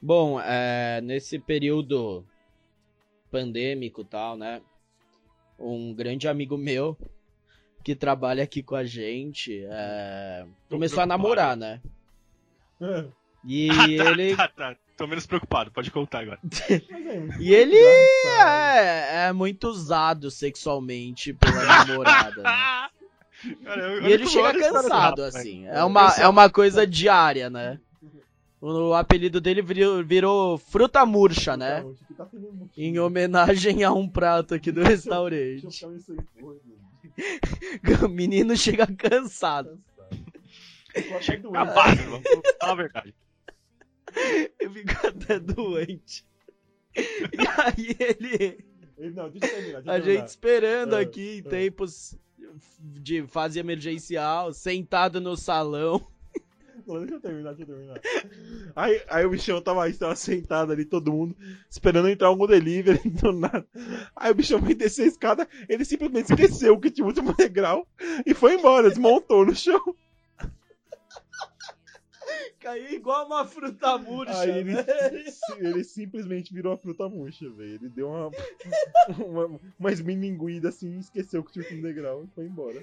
Bom, 0.00 0.40
é, 0.40 1.00
nesse 1.00 1.38
período 1.38 2.24
pandêmico 3.30 4.02
e 4.02 4.04
tal, 4.04 4.36
né? 4.36 4.60
Um 5.58 5.94
grande 5.94 6.26
amigo 6.28 6.56
meu 6.56 6.96
que 7.84 7.94
trabalha 7.94 8.44
aqui 8.44 8.62
com 8.62 8.74
a 8.74 8.84
gente 8.84 9.64
é, 9.68 10.46
começou 10.68 11.02
a 11.02 11.06
namorar, 11.06 11.56
né? 11.56 11.80
E 13.44 13.68
Ah, 13.70 14.04
tá, 14.04 14.10
ele. 14.10 14.36
tá, 14.36 14.48
tá. 14.48 14.76
Tô 14.96 15.06
menos 15.06 15.26
preocupado, 15.26 15.70
pode 15.70 15.90
contar 15.90 16.20
agora. 16.20 16.38
É 17.12 17.18
muito 17.18 17.42
E 17.42 17.54
ele 17.54 17.76
é, 17.76 19.26
é 19.26 19.32
muito 19.32 19.68
usado 19.68 20.30
sexualmente 20.30 21.32
pela 21.32 21.64
namorada. 21.64 22.42
Né? 22.42 22.50
Cara, 23.64 23.82
eu- 23.94 24.02
E 24.08 24.12
ele 24.12 24.26
chega 24.26 24.52
cansado, 24.58 25.22
assim. 25.22 25.66
É 25.66 25.82
uma, 25.84 26.14
é 26.16 26.28
uma 26.28 26.50
coisa 26.50 26.86
diária, 26.86 27.50
né? 27.50 27.78
O 28.60 28.94
apelido 28.94 29.40
dele 29.40 29.60
virou, 29.60 30.04
virou 30.04 30.56
fruta 30.58 31.04
murcha, 31.04 31.56
né? 31.56 31.84
Tá 32.16 32.28
Em 32.76 32.96
homenagem 32.98 33.82
a 33.82 33.92
um 33.92 34.08
prato 34.08 34.54
aqui 34.54 34.70
do 34.70 34.82
restaurante. 34.82 35.66
O 38.04 38.08
menino 38.08 38.56
chega 38.56 38.86
cansado. 38.86 39.78
Doente. 40.94 41.32
Acabado, 41.32 41.96
vamos 42.10 42.22
falar 42.60 42.72
a 42.72 42.74
verdade. 42.74 43.14
Eu 44.60 44.70
fico 44.70 45.06
até 45.06 45.38
doente. 45.38 46.24
E 46.96 47.48
aí 47.58 47.96
ele. 47.98 48.64
Ele- 48.98 49.14
Não, 49.14 49.28
deixa 49.30 49.46
eu 49.46 49.50
terminar. 49.54 49.56
deixa 49.60 49.74
eu 49.74 49.78
A 49.78 49.80
terminar. 50.00 50.20
gente 50.20 50.28
esperando 50.28 50.94
Ah, 50.94 51.00
aqui 51.00 51.38
em 51.38 51.46
ah. 51.46 51.50
tempos 51.50 52.14
de 52.78 53.26
fase 53.26 53.58
emergencial, 53.58 54.52
sentado 54.52 55.20
no 55.20 55.36
salão. 55.36 56.04
Deixa 56.86 57.14
eu 57.14 57.20
terminar, 57.20 57.54
deixa 57.54 57.70
eu 57.70 57.76
terminar. 57.76 58.00
Aí, 58.74 59.02
aí 59.08 59.24
o 59.24 59.30
bichão 59.30 59.60
tava 59.60 59.90
tava 59.92 60.16
sentado 60.16 60.72
ali, 60.72 60.84
todo 60.84 61.12
mundo, 61.12 61.36
esperando 61.70 62.08
entrar 62.08 62.28
algum 62.28 62.46
delivery, 62.46 62.98
do 63.08 63.32
nada. 63.32 63.66
Aí 64.16 64.32
o 64.32 64.34
bichão 64.34 64.60
foi 64.60 64.74
descer 64.74 65.04
a 65.04 65.06
escada, 65.06 65.48
ele 65.68 65.84
simplesmente 65.84 66.32
esqueceu 66.32 66.78
que 66.80 66.90
tinha 66.90 67.04
o 67.04 67.08
último 67.08 67.34
degrau 67.34 67.86
e 68.26 68.34
foi 68.34 68.54
embora, 68.54 68.88
desmontou 68.88 69.46
no 69.46 69.54
chão. 69.54 69.80
Caiu 72.62 72.92
igual 72.92 73.26
uma 73.26 73.44
fruta 73.44 73.98
murcha. 73.98 74.38
Aí 74.40 74.50
ele, 74.50 74.72
ele 75.58 75.84
simplesmente 75.84 76.54
virou 76.54 76.72
a 76.72 76.76
fruta 76.78 77.08
murcha, 77.08 77.48
velho. 77.50 77.74
Ele 77.74 77.88
deu 77.88 78.08
uma, 78.08 78.30
uma, 79.26 79.60
uma 79.78 79.92
esmilinguida 79.92 80.68
assim, 80.68 80.98
esqueceu 80.98 81.42
que 81.42 81.52
tinha 81.52 81.62
o 81.62 81.66
último 81.66 81.82
degrau 81.82 82.24
e 82.24 82.28
foi 82.28 82.44
embora. 82.46 82.82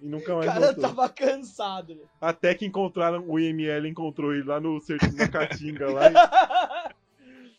E 0.00 0.06
nunca 0.08 0.34
O 0.34 0.38
mais 0.38 0.50
cara 0.52 0.66
voltou. 0.66 0.82
tava 0.82 1.08
cansado. 1.08 2.00
Até 2.20 2.54
que 2.54 2.64
encontraram, 2.66 3.28
o 3.28 3.38
IML 3.38 3.86
encontrou 3.88 4.32
ele 4.32 4.44
lá 4.44 4.60
no 4.60 4.80
certo 4.80 5.14
da 5.14 5.28
Caatinga 5.28 5.90
lá 5.92 6.02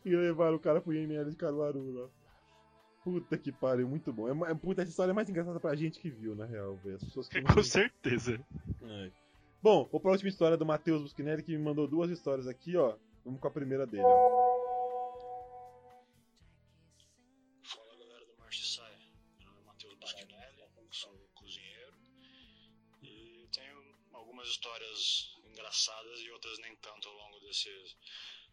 e, 0.06 0.10
e 0.10 0.16
levaram 0.16 0.56
o 0.56 0.60
cara 0.60 0.80
pro 0.82 0.94
IML 0.94 1.30
de 1.30 1.36
Caruaru 1.36 1.92
lá. 1.92 2.08
Puta 3.04 3.38
que 3.38 3.52
pariu, 3.52 3.88
muito 3.88 4.12
bom. 4.12 4.28
É, 4.28 4.34
ma- 4.34 4.54
puta, 4.56 4.82
essa 4.82 4.92
história 4.92 5.12
é 5.12 5.14
mais 5.14 5.30
engraçada 5.30 5.60
pra 5.60 5.74
gente 5.76 6.00
que 6.00 6.10
viu, 6.10 6.36
na 6.36 6.46
real, 6.46 6.76
velho. 6.84 6.98
As 6.98 7.04
pessoas 7.04 7.30
que 7.30 7.40
não- 7.42 7.54
Com 7.54 7.64
certeza. 7.64 8.40
É. 8.84 9.10
Bom, 9.62 9.84
vou 9.92 10.00
pra 10.00 10.12
última 10.12 10.30
história 10.30 10.56
do 10.56 10.66
Matheus 10.66 11.02
Busquinelli, 11.02 11.44
que 11.44 11.52
me 11.52 11.62
mandou 11.62 11.86
duas 11.86 12.10
histórias 12.10 12.48
aqui, 12.48 12.78
ó. 12.78 12.98
Vamos 13.26 13.42
com 13.42 13.48
a 13.50 13.52
primeira 13.52 13.86
dele, 13.86 14.04
ó. 14.04 14.40
Algumas 24.14 24.48
histórias 24.48 25.36
engraçadas 25.44 26.20
e 26.22 26.32
outras 26.32 26.58
nem 26.60 26.74
tanto 26.78 27.10
ao 27.10 27.16
longo 27.16 27.40
desses 27.42 27.98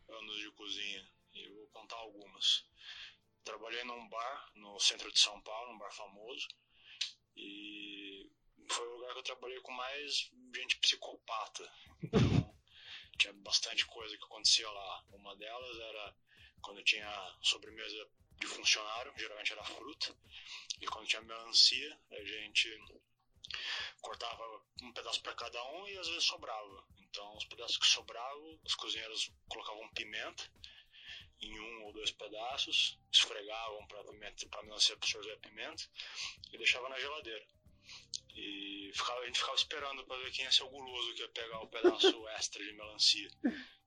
anos 0.08 0.38
de 0.38 0.50
cozinha 0.52 1.08
e 1.34 1.48
vou 1.50 1.68
contar 1.68 1.96
algumas. 1.96 2.66
Trabalhei 3.44 3.84
num 3.84 4.08
bar 4.08 4.50
no 4.56 4.80
centro 4.80 5.12
de 5.12 5.20
São 5.20 5.40
Paulo, 5.42 5.72
um 5.72 5.78
bar 5.78 5.92
famoso 5.92 6.48
e 7.36 7.95
foi 8.72 8.86
o 8.86 8.94
lugar 8.96 9.12
que 9.12 9.18
eu 9.18 9.24
trabalhei 9.24 9.60
com 9.60 9.72
mais 9.72 10.30
gente 10.54 10.76
psicopata. 10.78 11.72
Então, 12.02 12.20
tinha 13.18 13.32
bastante 13.34 13.86
coisa 13.86 14.16
que 14.16 14.24
acontecia 14.24 14.70
lá. 14.70 15.04
Uma 15.12 15.36
delas 15.36 15.78
era 15.78 16.16
quando 16.60 16.82
tinha 16.82 17.36
sobremesa 17.42 18.08
de 18.40 18.46
funcionário, 18.46 19.12
geralmente 19.16 19.52
era 19.52 19.64
fruta. 19.64 20.16
E 20.80 20.86
quando 20.86 21.06
tinha 21.06 21.22
melancia, 21.22 21.98
a 22.10 22.24
gente 22.24 22.68
cortava 24.00 24.62
um 24.82 24.92
pedaço 24.92 25.22
para 25.22 25.34
cada 25.34 25.62
um 25.72 25.88
e 25.88 25.96
às 25.98 26.08
vezes 26.08 26.24
sobrava. 26.24 26.86
Então, 26.98 27.36
os 27.36 27.44
pedaços 27.44 27.76
que 27.76 27.86
sobravam, 27.86 28.60
os 28.64 28.74
cozinheiros 28.74 29.32
colocavam 29.48 29.88
pimenta 29.92 30.50
em 31.40 31.58
um 31.58 31.84
ou 31.84 31.92
dois 31.92 32.10
pedaços, 32.10 32.98
esfregavam 33.12 33.86
para 33.86 34.02
para 34.50 34.62
melancia 34.62 34.94
absorver 34.94 35.32
a 35.32 35.38
pimenta 35.38 35.84
e 36.52 36.58
deixavam 36.58 36.88
na 36.88 36.98
geladeira. 36.98 37.46
E 38.36 38.90
ficava, 38.92 39.20
a 39.20 39.26
gente 39.26 39.38
ficava 39.38 39.56
esperando 39.56 40.04
para 40.04 40.18
ver 40.22 40.30
quem 40.30 40.44
ia 40.44 40.52
ser 40.52 40.62
o 40.64 40.68
guloso 40.68 41.14
que 41.14 41.22
ia 41.22 41.28
pegar 41.28 41.60
o 41.62 41.68
pedaço 41.68 42.28
extra 42.38 42.62
de 42.64 42.72
melancia. 42.74 43.28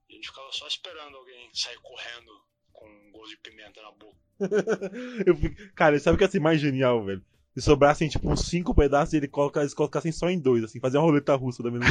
E 0.10 0.14
a 0.14 0.16
gente 0.16 0.28
ficava 0.28 0.52
só 0.52 0.68
esperando 0.68 1.16
alguém 1.18 1.50
sair 1.54 1.78
correndo 1.82 2.32
com 2.74 2.88
um 2.88 3.12
gosto 3.12 3.30
de 3.32 3.38
pimenta 3.38 3.82
na 3.82 3.92
boca. 3.92 4.18
Eu 5.26 5.36
fico- 5.36 5.74
Cara, 5.76 6.00
sabe 6.00 6.16
o 6.16 6.18
que 6.18 6.24
ia 6.24 6.30
ser 6.32 6.40
mais 6.40 6.60
genial, 6.60 7.04
velho? 7.06 7.24
Se 7.54 7.62
sobrassem, 7.62 8.08
tipo, 8.10 8.30
uns 8.32 8.42
cinco 8.48 8.74
pedaços 8.74 9.14
e 9.14 9.18
ele 9.18 9.28
coloca, 9.28 9.60
eles 9.60 9.74
colocassem 9.74 10.12
só 10.12 10.30
em 10.30 10.40
dois, 10.40 10.64
assim, 10.64 10.80
fazer 10.80 10.98
uma 10.98 11.04
roleta 11.04 11.36
russa 11.36 11.62
da 11.62 11.70
mesma 11.72 11.88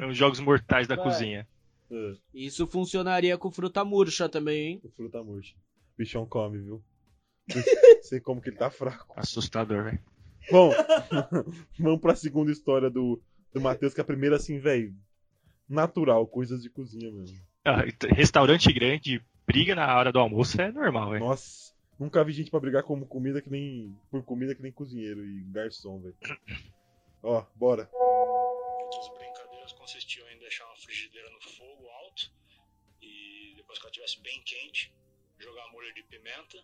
É 0.00 0.06
os 0.06 0.16
jogos 0.16 0.40
mortais 0.40 0.88
da 0.88 0.96
Vai. 0.96 1.04
cozinha. 1.04 1.48
é, 1.90 2.12
Isso 2.34 2.66
funcionaria 2.66 3.38
com 3.38 3.50
fruta 3.52 3.84
murcha 3.84 4.28
também, 4.28 4.66
hein? 4.72 4.80
o 4.82 4.90
fruta 4.90 5.22
murcha. 5.22 5.54
O 5.54 5.96
bichão 5.98 6.26
come, 6.26 6.58
viu? 6.58 6.82
Sei 8.02 8.18
como 8.20 8.40
que 8.40 8.48
ele 8.48 8.56
tá 8.56 8.70
fraco. 8.70 9.12
Assustador, 9.16 9.84
velho. 9.84 10.00
Bom, 10.50 10.70
vamos 11.78 12.00
pra 12.00 12.14
segunda 12.14 12.50
história 12.52 12.90
do, 12.90 13.22
do 13.52 13.60
Matheus, 13.60 13.94
que 13.94 14.00
é 14.00 14.02
a 14.02 14.06
primeira, 14.06 14.36
assim, 14.36 14.58
velho, 14.58 14.94
natural, 15.68 16.26
coisas 16.26 16.62
de 16.62 16.70
cozinha 16.70 17.10
mesmo. 17.10 17.38
Ah, 17.64 17.86
e 17.86 17.92
t- 17.92 18.08
restaurante 18.08 18.72
grande, 18.72 19.24
briga 19.46 19.74
na 19.74 19.96
hora 19.96 20.12
do 20.12 20.18
almoço 20.18 20.60
é 20.60 20.70
normal, 20.72 21.10
velho. 21.10 21.24
Nossa, 21.24 21.72
nunca 21.98 22.24
vi 22.24 22.32
gente 22.32 22.50
pra 22.50 22.60
brigar 22.60 22.82
com 22.82 23.04
comida 23.06 23.40
que 23.40 23.50
nem. 23.50 23.96
por 24.10 24.22
comida 24.24 24.54
que 24.54 24.62
nem 24.62 24.72
cozinheiro 24.72 25.24
e 25.24 25.42
garçom, 25.44 26.00
velho. 26.00 26.16
Ó, 27.22 27.44
bora. 27.54 27.88
Outras 27.92 29.08
brincadeiras 29.16 29.72
consistiam 29.72 30.28
em 30.30 30.38
deixar 30.38 30.66
uma 30.66 30.76
frigideira 30.76 31.30
no 31.30 31.40
fogo 31.40 31.88
alto 32.04 32.32
e 33.00 33.54
depois 33.56 33.78
que 33.78 33.84
ela 33.84 33.90
estivesse 33.90 34.20
bem 34.22 34.42
quente, 34.44 34.92
jogar 35.38 35.70
molho 35.72 35.94
de 35.94 36.02
pimenta 36.02 36.58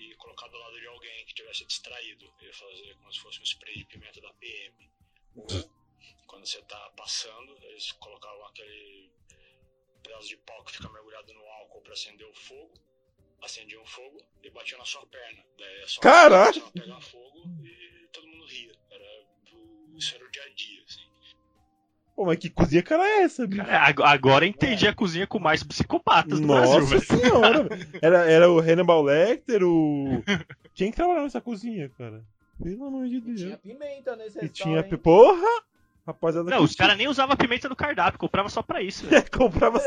e 0.00 0.14
colocar 0.16 0.48
do 0.48 0.56
lado 0.56 0.80
de 0.80 0.86
alguém 0.86 1.26
que 1.26 1.34
tivesse 1.34 1.66
distraído. 1.66 2.32
Ia 2.40 2.54
fazer 2.54 2.94
como 2.96 3.12
se 3.12 3.20
fosse 3.20 3.40
um 3.40 3.44
spray 3.44 3.74
de 3.76 3.84
pimenta 3.84 4.20
da 4.20 4.32
PM. 4.34 4.90
Ou, 5.36 5.46
quando 6.26 6.46
você 6.46 6.62
tá 6.62 6.90
passando, 6.96 7.56
eles 7.64 7.92
colocavam 7.92 8.46
aquele 8.46 9.12
pedaço 10.02 10.28
de 10.28 10.36
pau 10.38 10.64
que 10.64 10.72
fica 10.72 10.88
mergulhado 10.88 11.32
no 11.34 11.46
álcool 11.46 11.82
para 11.82 11.92
acender 11.92 12.26
o 12.26 12.34
fogo. 12.34 12.72
Acendiam 13.42 13.82
o 13.82 13.86
fogo 13.86 14.18
e 14.42 14.50
batiam 14.50 14.78
na 14.78 14.84
sua 14.84 15.06
perna. 15.06 15.44
Daí 15.58 15.82
é 15.82 15.86
só 15.86 16.00
Caraca! 16.00 16.60
pegar 16.72 17.00
fogo 17.00 17.42
e 17.64 18.08
todo 18.12 18.26
mundo 18.26 18.46
ria. 18.46 18.72
Era, 18.90 19.26
isso 19.96 20.14
era 20.14 20.24
o 20.24 20.30
dia 20.30 20.44
a 20.44 20.48
dia, 20.50 20.82
assim. 20.84 21.19
Pô, 22.20 22.26
mas 22.26 22.36
que 22.38 22.50
cozinha 22.50 22.82
cara 22.82 23.02
é 23.02 23.22
essa, 23.22 23.46
bicho? 23.46 23.62
Agora 24.04 24.46
entendi 24.46 24.86
a 24.86 24.92
cozinha 24.92 25.26
com 25.26 25.38
mais 25.38 25.62
psicopatas 25.62 26.38
do 26.38 26.46
Brasil, 26.46 26.80
Nossa 26.80 26.98
velho. 26.98 27.00
senhora, 27.02 27.68
era, 28.02 28.30
era 28.30 28.52
o 28.52 28.58
Hannibal 28.60 29.02
Lecter, 29.02 29.62
o. 29.64 30.22
Quem 30.74 30.90
que 30.90 30.96
trabalhava 30.96 31.24
nessa 31.24 31.40
cozinha, 31.40 31.88
cara? 31.96 32.22
Pelo 32.62 32.84
amor 32.84 33.08
de 33.08 33.22
Deus. 33.22 33.40
Tinha 33.40 33.56
pimenta 33.56 34.14
nesse 34.16 34.36
E 34.44 34.50
tinha. 34.50 34.82
restaurante. 34.82 35.02
Porra! 35.02 35.62
Rapaziada, 36.06 36.50
Não, 36.50 36.62
os 36.62 36.74
caras 36.74 36.98
nem 36.98 37.08
usavam 37.08 37.34
pimenta 37.38 37.70
no 37.70 37.76
cardápio, 37.76 38.18
comprava 38.20 38.50
só 38.50 38.60
pra 38.62 38.82
isso, 38.82 39.06
velho. 39.06 39.24
comprava. 39.32 39.80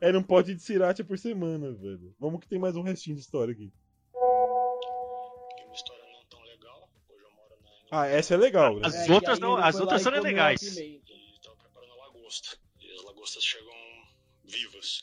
Era 0.00 0.18
um 0.18 0.22
pote 0.24 0.52
de 0.56 0.60
sriracha 0.60 1.04
por 1.04 1.16
semana, 1.16 1.70
velho. 1.74 2.12
Vamos 2.18 2.40
que 2.40 2.48
tem 2.48 2.58
mais 2.58 2.74
um 2.74 2.82
restinho 2.82 3.14
de 3.14 3.22
história 3.22 3.52
aqui. 3.52 3.70
E 4.12 5.64
uma 5.64 5.74
história 5.76 6.02
não 6.12 6.26
tão 6.28 6.42
legal. 6.42 6.90
Hoje 7.08 7.22
eu 7.22 7.30
moro 7.30 7.50
na 7.50 7.56
Inglaterra 7.56 7.88
Ah, 7.92 8.06
essa 8.08 8.34
é 8.34 8.36
legal, 8.36 8.74
né? 8.74 8.80
As 8.82 8.96
É, 8.96 9.04
que 9.06 9.12
outras 9.12 9.38
não- 9.38 9.56
as 9.56 9.78
outras 9.78 10.02
são 10.02 10.12
e 10.12 10.18
legais. 10.18 10.76
Lagosta. 12.28 12.60
E 12.80 12.92
as 12.92 13.02
lagostas 13.02 13.44
chegam 13.44 14.08
vivas. 14.44 15.02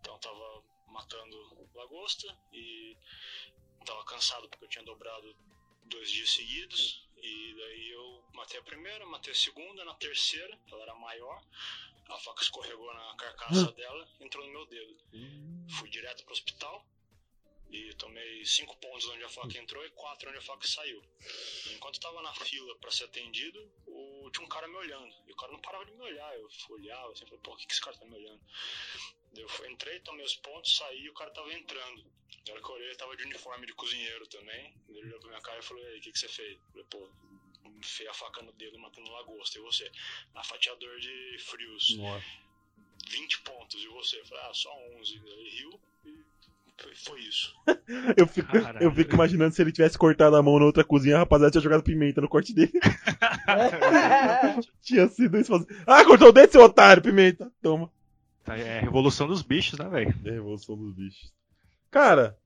Então 0.00 0.14
eu 0.14 0.20
tava 0.20 0.64
matando 0.88 1.68
lagosta 1.74 2.26
e 2.52 2.96
tava 3.84 4.04
cansado 4.04 4.48
porque 4.48 4.64
eu 4.64 4.68
tinha 4.68 4.84
dobrado 4.84 5.36
dois 5.84 6.10
dias 6.10 6.30
seguidos. 6.30 7.06
E 7.16 7.54
daí 7.54 7.90
eu 7.90 8.24
matei 8.32 8.58
a 8.58 8.62
primeira, 8.62 9.06
matei 9.06 9.32
a 9.32 9.36
segunda, 9.36 9.84
na 9.84 9.94
terceira, 9.94 10.58
ela 10.70 10.82
era 10.82 10.94
maior. 10.94 11.42
A 12.08 12.18
faca 12.18 12.42
escorregou 12.42 12.92
na 12.92 13.16
carcaça 13.16 13.72
dela, 13.72 14.08
entrou 14.20 14.44
no 14.44 14.52
meu 14.52 14.66
dedo. 14.66 14.96
Fui 15.78 15.88
direto 15.88 16.24
pro 16.24 16.32
hospital 16.32 16.86
e 17.70 17.94
tomei 17.94 18.44
cinco 18.44 18.76
pontos 18.76 19.08
onde 19.08 19.24
a 19.24 19.28
faca 19.28 19.58
entrou 19.58 19.84
e 19.84 19.90
quatro 19.90 20.28
onde 20.28 20.38
a 20.38 20.42
faca 20.42 20.66
saiu. 20.66 21.02
Enquanto 21.74 21.96
eu 21.96 22.00
tava 22.00 22.22
na 22.22 22.34
fila 22.34 22.78
pra 22.78 22.90
ser 22.90 23.04
atendido, 23.04 23.72
tinha 24.34 24.44
um 24.44 24.48
cara 24.48 24.66
me 24.66 24.74
olhando. 24.74 25.14
E 25.26 25.32
o 25.32 25.36
cara 25.36 25.52
não 25.52 25.60
parava 25.60 25.86
de 25.86 25.92
me 25.92 26.02
olhar. 26.02 26.36
Eu 26.36 26.48
olhava 26.70 27.12
assim, 27.12 27.24
falei, 27.24 27.40
pô, 27.42 27.52
o 27.52 27.56
que, 27.56 27.66
que 27.66 27.72
esse 27.72 27.80
cara 27.80 27.96
tá 27.96 28.04
me 28.04 28.16
olhando? 28.16 28.40
Eu 29.36 29.70
entrei, 29.70 30.00
tomei 30.00 30.24
os 30.24 30.36
pontos, 30.36 30.76
saí 30.76 31.02
e 31.02 31.10
o 31.10 31.14
cara 31.14 31.30
tava 31.30 31.52
entrando. 31.52 32.04
Na 32.46 32.52
hora 32.52 32.62
que 32.62 32.68
eu 32.68 32.74
olhei, 32.74 32.88
ele 32.88 32.96
tava 32.96 33.16
de 33.16 33.24
uniforme 33.24 33.66
de 33.66 33.74
cozinheiro 33.74 34.26
também. 34.26 34.74
Ele 34.88 35.00
olhou 35.00 35.20
pra 35.20 35.28
minha 35.28 35.40
cara 35.40 35.58
e 35.58 35.62
falou, 35.62 35.82
e 35.82 35.86
aí, 35.86 35.98
o 35.98 36.02
que, 36.02 36.12
que 36.12 36.18
você 36.18 36.28
fez? 36.28 36.52
Eu 36.52 36.70
falei, 36.70 36.86
pô, 36.90 37.10
enfiei 37.78 38.08
a 38.08 38.14
faca 38.14 38.42
no 38.42 38.52
dedo 38.52 38.78
matando 38.78 39.10
lagosta. 39.10 39.58
E 39.58 39.62
você? 39.62 39.90
A 40.34 40.44
fatiador 40.44 40.98
de 41.00 41.38
frios. 41.38 41.96
Nossa. 41.96 42.26
20 43.08 43.40
pontos. 43.42 43.82
E 43.82 43.88
você? 43.88 44.20
Eu 44.20 44.26
falei, 44.26 44.44
ah, 44.44 44.54
só 44.54 44.72
11. 44.98 45.16
Ele 45.16 45.50
riu 45.50 45.80
foi- 46.76 46.94
foi 46.94 47.20
isso. 47.20 47.54
Eu 48.16 48.26
fico, 48.26 48.52
Caralho. 48.52 48.82
eu 48.82 48.92
fico 48.92 49.14
imaginando 49.14 49.54
se 49.54 49.62
ele 49.62 49.72
tivesse 49.72 49.96
cortado 49.98 50.36
a 50.36 50.42
mão 50.42 50.58
na 50.58 50.64
outra 50.64 50.84
cozinha, 50.84 51.16
a 51.16 51.18
rapaziada 51.20 51.50
tinha 51.52 51.62
jogado 51.62 51.82
pimenta 51.82 52.20
no 52.20 52.28
corte 52.28 52.54
dele. 52.54 52.72
tinha 54.82 55.08
sido 55.08 55.38
isso. 55.38 55.50
faz- 55.50 55.66
Ah, 55.86 56.04
cortou 56.04 56.28
o 56.28 56.32
dedo, 56.32 56.50
seu 56.52 56.62
otário, 56.62 57.02
pimenta. 57.02 57.50
Toma. 57.62 57.90
É 58.46 58.78
a 58.78 58.80
revolução 58.82 59.26
dos 59.26 59.42
bichos, 59.42 59.78
né, 59.78 59.88
velho? 59.88 60.14
É 60.24 60.30
a 60.30 60.34
revolução 60.34 60.76
dos 60.76 60.94
bichos. 60.94 61.32
Cara, 61.90 62.36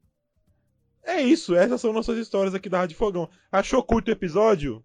é 1.05 1.21
isso. 1.21 1.55
Essas 1.57 1.81
são 1.81 1.93
nossas 1.93 2.17
histórias 2.19 2.55
aqui 2.55 2.69
da 2.69 2.79
Rádio 2.79 2.97
Fogão. 2.97 3.29
Achou 3.51 3.83
curto 3.83 4.09
o 4.09 4.13
episódio? 4.13 4.85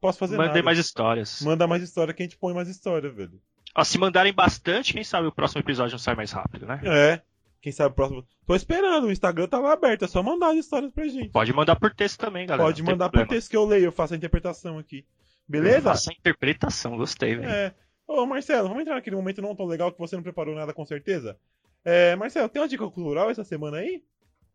Posso 0.00 0.18
fazer 0.18 0.36
Mandei 0.36 0.54
nada. 0.54 0.62
mais 0.64 0.78
histórias. 0.78 1.40
Manda 1.42 1.66
mais 1.66 1.82
história 1.82 2.12
que 2.12 2.22
a 2.22 2.26
gente 2.26 2.36
põe 2.38 2.52
mais 2.54 2.68
história, 2.68 3.10
velho. 3.10 3.40
Ó, 3.74 3.84
se 3.84 3.98
mandarem 3.98 4.32
bastante, 4.32 4.92
quem 4.92 5.04
sabe 5.04 5.26
o 5.28 5.32
próximo 5.32 5.60
episódio 5.60 5.92
não 5.92 5.98
sai 5.98 6.14
mais 6.14 6.30
rápido, 6.32 6.66
né? 6.66 6.80
É. 6.84 7.22
Quem 7.62 7.70
sabe 7.70 7.92
o 7.92 7.94
próximo. 7.94 8.26
Tô 8.44 8.56
esperando, 8.56 9.06
o 9.06 9.12
Instagram 9.12 9.46
tá 9.46 9.60
lá 9.60 9.72
aberto. 9.72 10.04
É 10.04 10.08
só 10.08 10.20
mandar 10.20 10.50
as 10.50 10.58
histórias 10.58 10.92
pra 10.92 11.06
gente. 11.06 11.28
Pode 11.28 11.52
mandar 11.52 11.76
por 11.76 11.94
texto 11.94 12.18
também, 12.18 12.44
galera. 12.44 12.68
Pode 12.68 12.82
mandar 12.82 13.08
por 13.08 13.24
texto 13.28 13.48
que 13.48 13.56
eu 13.56 13.64
leio, 13.64 13.84
eu 13.84 13.92
faço 13.92 14.14
a 14.14 14.16
interpretação 14.16 14.78
aqui. 14.78 15.06
Beleza? 15.48 15.82
faço 15.82 16.10
a 16.10 16.12
interpretação, 16.12 16.96
gostei, 16.96 17.36
velho. 17.36 17.48
É. 17.48 17.72
Ô, 18.06 18.26
Marcelo, 18.26 18.66
vamos 18.66 18.82
entrar 18.82 18.96
naquele 18.96 19.14
momento 19.14 19.40
não 19.40 19.54
tão 19.54 19.64
legal 19.64 19.92
que 19.92 19.98
você 19.98 20.16
não 20.16 20.24
preparou 20.24 20.56
nada 20.56 20.74
com 20.74 20.84
certeza? 20.84 21.38
É, 21.84 22.16
Marcelo, 22.16 22.48
tem 22.48 22.60
uma 22.60 22.68
dica 22.68 22.84
cultural 22.90 23.30
essa 23.30 23.44
semana 23.44 23.76
aí? 23.76 24.02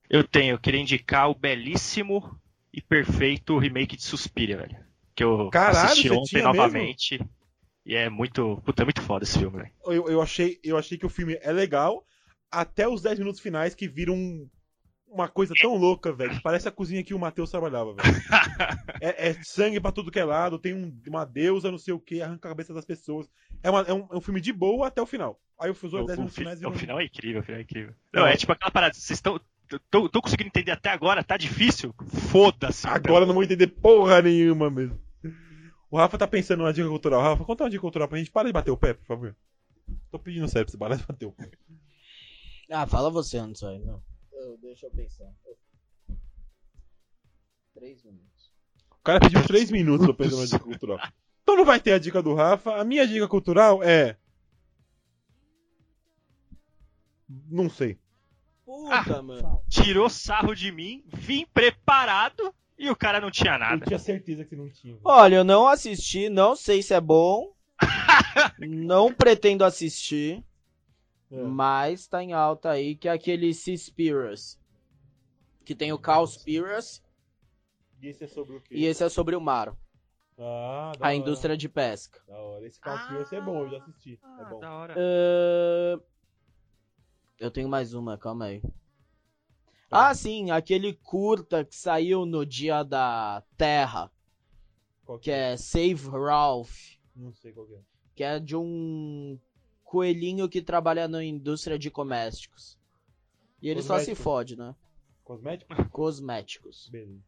Eu 0.10 0.26
tenho, 0.26 0.56
eu 0.56 0.60
queria 0.60 0.82
indicar 0.82 1.30
o 1.30 1.36
belíssimo 1.36 2.38
e 2.74 2.82
perfeito 2.82 3.58
remake 3.58 3.96
de 3.96 4.04
Suspiria, 4.04 4.58
velho. 4.58 4.78
Que 5.16 5.24
eu 5.24 5.50
Caralho, 5.50 5.86
assisti 5.86 6.12
ontem 6.12 6.42
novamente. 6.42 7.20
E 7.86 7.96
é 7.96 8.10
muito. 8.10 8.62
Puta, 8.66 8.84
é 8.84 8.86
muito 8.86 9.02
foda 9.02 9.24
esse 9.24 9.40
filme, 9.40 9.60
velho. 9.60 9.72
Eu, 9.86 10.10
eu, 10.10 10.22
achei, 10.22 10.60
eu 10.62 10.78
achei 10.78 10.98
que 10.98 11.06
o 11.06 11.10
filme 11.10 11.40
é 11.42 11.52
legal 11.52 12.06
até 12.52 12.88
os 12.88 13.02
10 13.02 13.20
minutos 13.20 13.40
finais 13.40 13.74
que 13.76 13.88
viram 13.88 14.14
um- 14.16 14.50
uma 15.10 15.28
coisa 15.30 15.54
tão 15.62 15.76
louca, 15.76 16.12
velho. 16.12 16.40
Parece 16.42 16.68
a 16.68 16.72
cozinha 16.72 17.04
que 17.04 17.14
o 17.14 17.20
Matheus 17.20 17.50
trabalhava, 17.50 17.94
velho. 17.94 18.04
é, 19.02 19.30
é 19.30 19.34
sangue 19.44 19.80
pra 19.80 19.92
tudo 19.92 20.12
que 20.12 20.20
é 20.20 20.26
lado, 20.26 20.60
tem 20.60 20.74
um- 20.74 21.00
uma 21.08 21.26
deusa, 21.26 21.72
não 21.72 21.78
sei 21.78 21.94
o 21.94 22.00
que, 22.00 22.22
arranca 22.22 22.48
a 22.48 22.52
cabeça 22.52 22.74
das 22.74 22.86
pessoas. 22.86 23.28
É, 23.64 23.70
uma- 23.70 23.82
é 23.82 23.94
um, 23.94 24.08
é 24.12 24.16
um 24.18 24.22
filme 24.22 24.42
de 24.42 24.52
boa 24.52 24.88
até 24.88 25.02
o 25.02 25.06
final. 25.06 25.40
Aí 25.60 25.72
os 25.72 25.82
O, 25.82 25.86
outros 25.86 26.06
10 26.08 26.18
o 26.18 26.22
minutos 26.22 26.36
fi- 26.36 26.42
finais 26.42 26.58
o 26.60 26.62
viram... 26.62 26.74
final 26.76 27.00
é 27.00 27.06
incrível, 27.06 27.42
o 27.42 27.44
final 27.44 27.60
é 27.60 27.64
incrível. 27.64 27.94
Não, 28.14 28.22
Não. 28.24 28.28
é 28.30 28.36
tipo 28.36 28.52
aquela 28.52 28.70
parada, 28.72 28.94
vocês 28.94 29.18
estão. 29.18 29.40
tô, 29.90 30.08
tô 30.10 30.22
conseguindo 30.22 30.50
entender 30.50 30.72
até 30.72 30.90
agora, 30.90 31.24
tá 31.24 31.36
difícil? 31.38 31.96
Foda-se. 32.30 32.86
Agora 32.88 33.24
eu 33.24 33.28
não 33.28 33.34
vou 33.34 33.44
entender 33.44 33.68
porra 33.68 34.22
nenhuma 34.22 34.70
mesmo. 34.70 35.00
O 35.90 35.98
Rafa 35.98 36.18
tá 36.18 36.28
pensando 36.28 36.60
numa 36.60 36.74
dica 36.74 36.88
cultural. 36.88 37.22
Rafa, 37.22 37.46
conta 37.46 37.64
uma 37.64 37.70
dica 37.70 37.82
cultural 37.82 38.08
pra 38.10 38.18
gente. 38.18 38.30
Para 38.30 38.48
de 38.48 38.54
bater 38.54 38.72
o 38.72 38.78
pé, 38.78 38.94
por 38.94 39.06
favor. 39.06 39.36
Tô 40.12 40.20
pedindo 40.20 40.48
sério 40.50 40.66
pra 40.66 40.72
você 40.72 40.78
parar 40.78 40.96
de 40.98 41.06
bater 41.06 41.26
o 41.26 41.32
pé. 41.32 41.50
Ah, 42.70 42.86
fala 42.86 43.10
você 43.10 43.38
antes 43.38 43.64
aí, 43.64 43.80
não. 43.80 44.02
deixa 44.62 44.86
eu 44.88 44.92
pensar. 44.92 45.32
Três 47.74 48.04
minutos. 48.04 48.52
O 48.92 49.04
cara 49.04 49.20
pediu 49.20 49.44
3 49.46 49.72
minutos 49.72 50.06
pra 50.06 50.16
pensar 50.16 50.36
numa 50.36 50.46
dica 50.46 50.60
cultural. 50.60 51.00
Então 51.44 51.56
não 51.56 51.64
vai 51.64 51.80
ter 51.80 51.94
a 51.94 52.00
dica 52.00 52.22
do 52.22 52.34
Rafa. 52.34 52.76
A 52.76 52.84
minha 52.84 53.08
dica 53.08 53.28
cultural 53.28 53.82
é. 53.82 54.18
Não 57.50 57.70
sei. 57.70 57.98
Puta, 58.66 59.22
mano. 59.22 59.62
Tirou 59.70 60.10
sarro 60.10 60.54
de 60.54 60.72
mim, 60.72 61.04
vim 61.08 61.46
preparado 61.54 62.54
e 62.78 62.90
o 62.90 62.96
cara 62.96 63.22
não 63.22 63.32
tinha 63.32 63.54
Eu 63.54 63.60
nada. 63.60 63.86
tinha 63.86 64.00
certeza 64.00 64.44
que 64.44 64.56
não 64.56 64.70
tinha. 64.70 64.98
Olha, 65.04 65.36
eu 65.38 65.44
não 65.44 65.68
assisti, 65.68 66.28
não 66.30 66.56
sei 66.56 66.82
se 66.82 66.94
é 66.94 67.00
bom. 67.00 67.54
não 68.60 69.14
pretendo 69.14 69.64
assistir, 69.64 70.44
É. 71.30 71.42
mas 71.44 72.08
tá 72.08 72.24
em 72.24 72.32
alta 72.34 72.70
aí, 72.72 72.96
que 72.96 73.08
é 73.08 73.12
aquele 73.12 73.54
Seaspiracy. 73.54 74.58
Que 75.66 75.76
tem 75.76 75.92
o 75.92 76.00
Cowspiracy 76.00 77.02
E 78.02 78.08
esse 78.08 78.24
é 78.24 78.28
sobre 78.28 78.56
o 78.56 78.62
quê? 78.62 78.76
e 78.76 78.86
esse 78.86 79.04
é 79.04 79.10
sobre 79.10 79.36
o 79.36 79.42
mar, 79.42 79.76
Ah, 80.40 80.94
da 80.98 81.06
a 81.06 81.08
hora. 81.10 81.16
indústria 81.16 81.58
de 81.58 81.68
pesca. 81.68 82.22
Da 82.28 82.38
hora. 82.38 82.66
Esse 82.66 82.80
Conspiracy 82.80 83.36
é 83.36 83.42
bom, 83.42 83.64
eu 83.64 83.70
já 83.72 83.78
assisti. 83.80 84.18
Ah, 84.24 84.38
é 84.42 84.50
bom. 84.50 84.60
da 84.60 84.74
hora. 84.74 84.94
Ahn, 84.98 86.00
Eu 87.40 87.52
tenho 87.52 87.68
mais 87.70 87.94
uma, 87.94 88.18
calma 88.18 88.46
aí. 88.46 88.64
Ah, 89.92 90.14
sim, 90.16 90.50
aquele 90.52 90.94
curta 90.94 91.64
que 91.66 91.76
saiu 91.76 92.26
no 92.26 92.46
dia 92.46 92.84
da 92.84 93.44
Terra, 93.58 94.12
Qual 95.06 95.20
que 95.20 95.32
é 95.32 95.56
Save 95.58 96.10
Ralph, 96.10 96.96
Não 97.16 97.32
sei 97.34 97.52
qual 97.54 97.66
que 97.68 97.74
é. 97.76 97.80
que 98.16 98.24
é 98.24 98.40
de 98.40 98.56
um 98.56 99.40
coelhinho 99.88 100.50
que 100.50 100.62
trabalha 100.62 101.08
na 101.08 101.24
indústria 101.24 101.80
de 101.80 101.90
cosméticos. 101.90 102.78
E 103.62 103.70
ele 103.70 103.82
só 103.82 103.96
se 103.98 104.02
Cosméticos? 104.12 104.24
fode, 104.24 104.56
né? 104.58 104.76
Cosmético? 105.24 105.74
Cosméticos. 105.92 106.90
Beleza. 106.90 107.24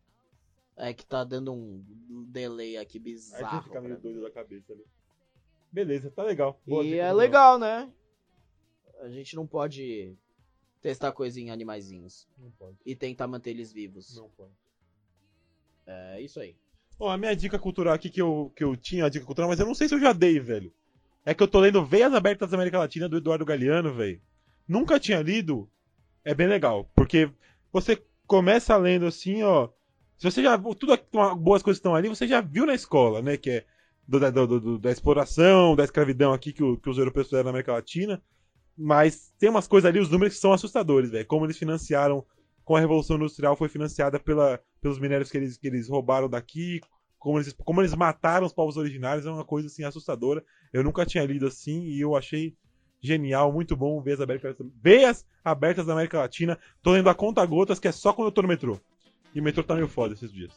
É 0.78 0.93
que 0.93 1.06
tá 1.06 1.24
dando 1.24 1.52
um 1.54 1.84
delay 2.30 2.78
aqui 2.78 2.98
Aí 2.98 3.04
bizarro. 3.04 3.63
fica 3.63 3.82
meio 3.82 4.00
doido 4.00 4.22
da 4.22 4.32
cabeça 4.32 4.72
ali. 4.74 4.86
Beleza, 5.72 6.10
tá 6.12 6.24
legal. 6.24 6.60
Boa 6.65 6.84
E 6.84 6.93
é 6.95 7.12
legal, 7.12 7.58
né? 7.60 7.91
A 9.02 9.10
gente 9.10 9.36
não 9.36 9.45
pode 9.48 10.15
testar 10.82 11.12
coisa 11.12 11.39
em 11.39 11.52
animaizinhos 11.52 12.28
Não 12.38 12.52
pode. 12.52 12.78
e 12.86 12.95
tentar 12.95 13.28
manter 13.28 13.52
eles 13.52 13.72
vivos. 13.74 14.15
Não 14.15 14.30
pode. 14.30 14.52
É 15.86 16.22
isso 16.22 16.39
aí. 16.39 16.56
Ó, 16.98 17.10
a 17.10 17.17
minha 17.17 17.36
dica 17.36 17.58
cultural 17.58 17.93
aqui 17.93 18.10
que 18.10 18.22
eu, 18.22 18.52
que 18.56 18.63
eu 18.63 18.76
tinha 18.76 19.06
a 19.06 19.10
dica 19.10 19.26
cultural, 19.26 19.50
mas 19.50 19.60
eu 19.60 19.65
não 19.65 19.74
sei 19.76 19.88
se 19.88 19.95
eu 19.95 20.00
já 20.00 20.12
dei, 20.13 20.39
velho. 20.39 20.74
É 21.26 21.34
que 21.34 21.44
eu 21.44 21.48
tô 21.48 21.60
lendo 21.60 21.86
Veias 21.86 22.14
Abertas 22.14 22.50
da 22.50 22.58
América 22.58 22.80
Latina 22.80 23.08
do 23.10 23.18
Eduardo 23.18 23.46
Galeano, 23.46 23.94
velho. 23.94 24.22
Nunca 24.68 25.00
tinha 25.00 25.22
lido. 25.22 25.70
É 26.24 26.34
bem 26.34 26.48
legal. 26.48 26.90
Porque 26.96 27.30
você 27.72 28.02
começa 28.26 28.76
lendo 28.78 29.06
assim, 29.06 29.44
ó. 29.44 29.70
Se 30.18 30.30
você 30.30 30.44
já. 30.44 30.58
Tudo 30.58 30.94
as 30.94 31.00
boas 31.38 31.62
coisas 31.64 31.78
estão 31.78 31.96
ali, 31.96 32.10
você 32.10 32.28
já 32.28 32.42
viu 32.42 32.66
na 32.66 32.74
escola, 32.74 33.22
né? 33.22 33.38
Que 33.38 33.50
é 33.50 33.66
do- 34.08 34.20
da, 34.20 34.30
do- 34.30 34.60
do- 34.60 34.80
da 34.80 34.92
exploração, 34.92 35.76
da 35.76 35.84
escravidão 35.84 36.34
aqui 36.34 36.52
que, 36.52 36.64
o- 36.64 36.78
que 36.78 36.90
os 36.90 36.98
europeus 36.98 37.28
fizeram 37.28 37.46
na 37.46 37.50
América 37.52 37.74
Latina. 37.74 38.22
Mas 38.78 39.34
tem 39.38 39.50
umas 39.50 39.68
coisas 39.68 39.88
ali, 39.90 40.00
os 40.00 40.10
números 40.10 40.36
que 40.36 40.40
são 40.42 40.54
assustadores, 40.54 41.12
velho. 41.12 41.26
Como 41.26 41.46
eles 41.46 41.58
financiaram, 41.58 42.26
como 42.64 42.78
a 42.78 42.80
Revolução 42.80 43.18
Industrial 43.18 43.56
foi 43.56 43.68
financiada 43.70 44.20
pela, 44.20 44.60
pelos 44.82 45.00
minérios 45.00 45.30
que 45.30 45.38
eles, 45.38 45.58
que 45.58 45.68
eles 45.68 45.90
roubaram 45.90 46.30
daqui, 46.30 46.80
como 47.20 47.38
eles, 47.38 47.54
como 47.66 47.82
eles 47.82 47.94
mataram 47.94 48.48
os 48.48 48.54
povos 48.54 48.78
originários, 48.78 49.26
é 49.26 49.30
uma 49.30 49.44
coisa 49.44 49.68
assim 49.68 49.84
assustadora. 49.84 50.44
Eu 50.72 50.84
nunca 50.84 51.06
tinha 51.06 51.26
lido 51.26 51.46
assim 51.46 51.84
e 51.84 52.00
eu 52.00 52.16
achei 52.16 52.56
genial, 53.02 53.52
muito 53.52 53.76
bom. 53.76 54.02
Veias 54.02 54.22
abertas, 54.22 54.56
Veias 54.82 55.26
abertas 55.44 55.86
da 55.86 55.94
América 55.94 56.20
Latina. 56.20 56.58
Tô 56.82 56.94
lendo 56.94 57.10
a 57.10 57.14
conta 57.16 57.46
gotas, 57.46 57.80
que 57.80 57.88
é 57.88 57.92
só 57.92 58.14
quando 58.14 58.30
eu 58.30 58.32
tô 58.32 58.42
no 58.42 58.48
metrô. 58.48 58.80
E 59.36 59.40
o 59.40 59.44
metrô 59.44 59.64
tá 59.64 59.76
meio 59.76 59.88
foda 59.88 60.14
esses 60.14 60.32
dias. 60.32 60.54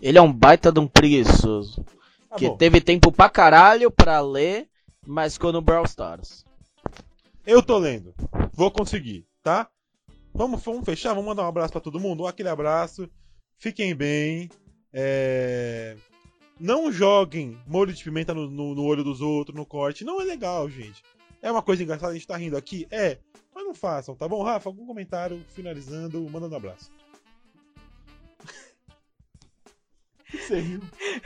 Ele 0.00 0.16
é 0.16 0.22
um 0.22 0.32
baita 0.32 0.72
de 0.72 0.80
um 0.80 0.86
preguiçoso. 0.86 1.84
Tá 2.28 2.36
que 2.36 2.48
bom. 2.48 2.56
teve 2.56 2.80
tempo 2.80 3.12
pra 3.12 3.28
caralho 3.28 3.90
pra 3.90 4.20
ler, 4.20 4.68
mas 5.06 5.34
ficou 5.34 5.52
no 5.52 5.60
Brawl 5.60 5.84
Stars. 5.84 6.44
Eu 7.46 7.62
tô 7.62 7.78
lendo. 7.78 8.14
Vou 8.52 8.70
conseguir, 8.70 9.26
tá? 9.42 9.68
Vamos, 10.32 10.62
vamos 10.62 10.84
fechar? 10.84 11.10
Vamos 11.10 11.26
mandar 11.26 11.44
um 11.44 11.48
abraço 11.48 11.72
pra 11.72 11.80
todo 11.80 12.00
mundo? 12.00 12.26
Aquele 12.26 12.48
abraço. 12.48 13.08
Fiquem 13.58 13.94
bem. 13.94 14.48
É, 14.92 15.96
Não 16.58 16.90
joguem 16.90 17.56
molho 17.66 17.92
de 17.92 18.02
pimenta 18.02 18.32
no, 18.34 18.48
no- 18.50 18.74
no 18.74 18.82
olho 18.84 19.04
dos 19.04 19.20
outros, 19.20 19.56
no 19.56 19.64
corte. 19.66 20.04
Não 20.04 20.20
é 20.20 20.24
legal, 20.24 20.68
gente. 20.68 21.02
É 21.40 21.50
uma 21.52 21.62
coisa 21.62 21.82
engraçada, 21.82 22.10
a 22.10 22.14
gente 22.14 22.26
tá 22.26 22.36
rindo 22.36 22.56
aqui? 22.56 22.86
É. 22.90 23.18
Mas 23.54 23.64
não 23.64 23.74
façam, 23.74 24.14
tá 24.16 24.26
bom? 24.28 24.42
Rafa, 24.42 24.68
algum 24.68 24.86
comentário 24.86 25.40
finalizando, 25.50 26.20
mandando 26.30 26.54
um 26.54 26.58
abraço. 26.58 26.90
Você 30.30 30.60
riu, 30.60 30.80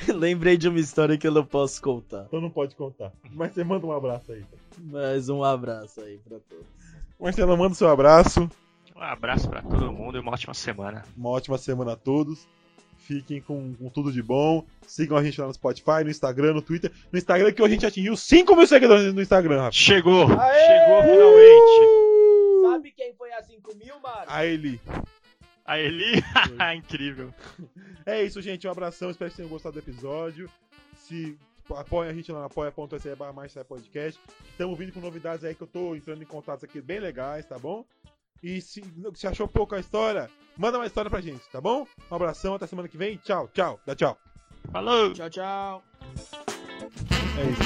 Lembrei 0.14 0.57
de 0.57 0.68
uma 0.68 0.79
história 0.79 1.18
que 1.18 1.27
eu 1.27 1.33
não 1.33 1.44
posso 1.44 1.81
contar. 1.83 2.25
então 2.29 2.40
não 2.40 2.51
pode 2.51 2.77
contar. 2.77 3.12
Mas 3.33 3.53
você 3.53 3.64
manda 3.64 3.85
um 3.87 3.92
abraço 3.92 4.31
aí. 4.33 4.44
Mas 4.79 5.29
um 5.29 5.42
abraço 5.42 6.01
aí 6.01 6.18
pra 6.18 6.38
todos. 6.40 6.66
Marcelo, 7.18 7.57
manda 7.57 7.72
o 7.72 7.77
seu 7.77 7.88
abraço. 7.88 8.48
Um 8.94 9.01
abraço 9.01 9.48
pra 9.48 9.62
todo 9.62 9.90
mundo 9.92 10.16
e 10.16 10.20
uma 10.20 10.33
ótima 10.33 10.55
semana. 10.55 11.05
Uma 11.16 11.31
ótima 11.31 11.59
semana 11.59 11.92
a 11.92 11.96
todos. 11.96 12.46
Fiquem 13.03 13.41
com, 13.41 13.75
com 13.75 13.88
tudo 13.88 14.12
de 14.12 14.23
bom. 14.23 14.65
Sigam 14.87 15.19
a 15.19 15.25
gente 15.25 15.41
lá 15.41 15.49
no 15.49 15.55
Spotify, 15.55 16.05
no 16.05 16.11
Instagram, 16.11 16.55
no 16.55 16.62
Twitter. 16.62 16.91
No 17.11 17.19
Instagram 17.19 17.53
que 17.53 17.61
hoje 17.61 17.73
a 17.73 17.75
gente 17.75 17.87
atingiu 17.87 18.17
5 18.17 18.55
mil 18.55 18.67
seguidores 18.67 19.12
no 19.12 19.21
Instagram, 19.21 19.59
Rafa. 19.59 19.73
Chegou! 19.73 20.27
Aê! 20.38 20.67
Chegou 20.67 21.03
finalmente! 21.03 22.71
Sabe 22.71 22.93
quem 22.93 23.12
foi 23.15 23.33
a 23.33 23.43
5 23.43 23.75
mil, 23.75 23.99
mano? 24.01 24.25
A 24.29 24.47
Eli. 24.47 24.81
A 25.65 25.81
Eli, 25.81 26.23
incrível. 26.79 27.35
É 28.07 28.23
isso, 28.23 28.41
gente. 28.41 28.69
Um 28.69 28.71
abração. 28.71 29.11
Espero 29.11 29.31
que 29.31 29.37
vocês 29.37 29.47
tenham 29.47 29.51
gostado 29.51 29.73
do 29.75 29.79
episódio. 29.81 30.49
Se 30.95 31.37
apoia 31.71 32.11
a 32.11 32.15
gente 32.15 32.31
lá 32.31 32.38
no 32.38 32.45
apoia.se 32.45 33.15
barra 33.17 33.33
mais 33.33 33.53
podcast. 33.67 34.21
Estamos 34.49 34.79
vindo 34.79 34.93
com 34.93 35.01
novidades 35.01 35.45
aí 35.45 35.57
que 35.57 35.62
eu 35.62 35.67
tô 35.67 35.97
entrando 35.97 36.23
em 36.23 36.27
contatos 36.27 36.62
aqui 36.62 36.81
bem 36.81 37.01
legais, 37.01 37.47
tá 37.47 37.59
bom? 37.59 37.85
E 38.43 38.61
se, 38.61 38.83
se 39.15 39.27
achou 39.27 39.49
pouco 39.49 39.75
a 39.75 39.81
história, 39.81 40.31
manda 40.57 40.79
uma 40.79 40.87
história 40.87 41.11
pra 41.11 41.21
gente, 41.21 41.47
tá 41.51 41.61
bom? 41.61 41.87
Um 42.11 42.15
abração, 42.15 42.55
até 42.55 42.67
semana 42.67 42.88
que 42.88 42.97
vem. 42.97 43.19
Tchau, 43.19 43.49
tchau. 43.53 43.79
Dá 43.87 43.95
tchau. 43.95 44.19
Falou! 44.71 45.12
Tchau, 45.12 45.29
tchau. 45.31 45.83
É 47.38 47.51
isso. 47.51 47.62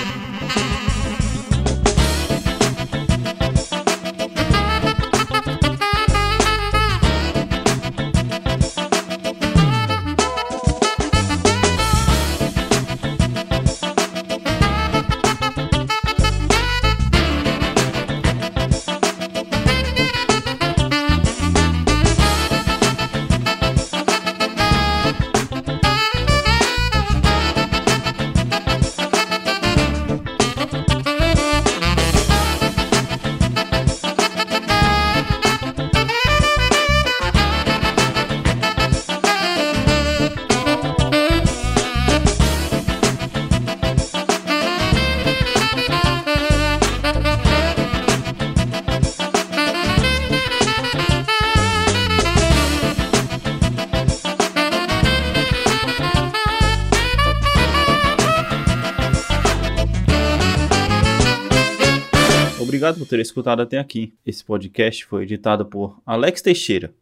Ter 63.16 63.22
escutado 63.22 63.62
até 63.62 63.78
aqui. 63.78 64.12
Esse 64.26 64.44
podcast 64.44 65.06
foi 65.06 65.22
editado 65.22 65.64
por 65.64 66.02
Alex 66.04 66.42
Teixeira. 66.42 66.92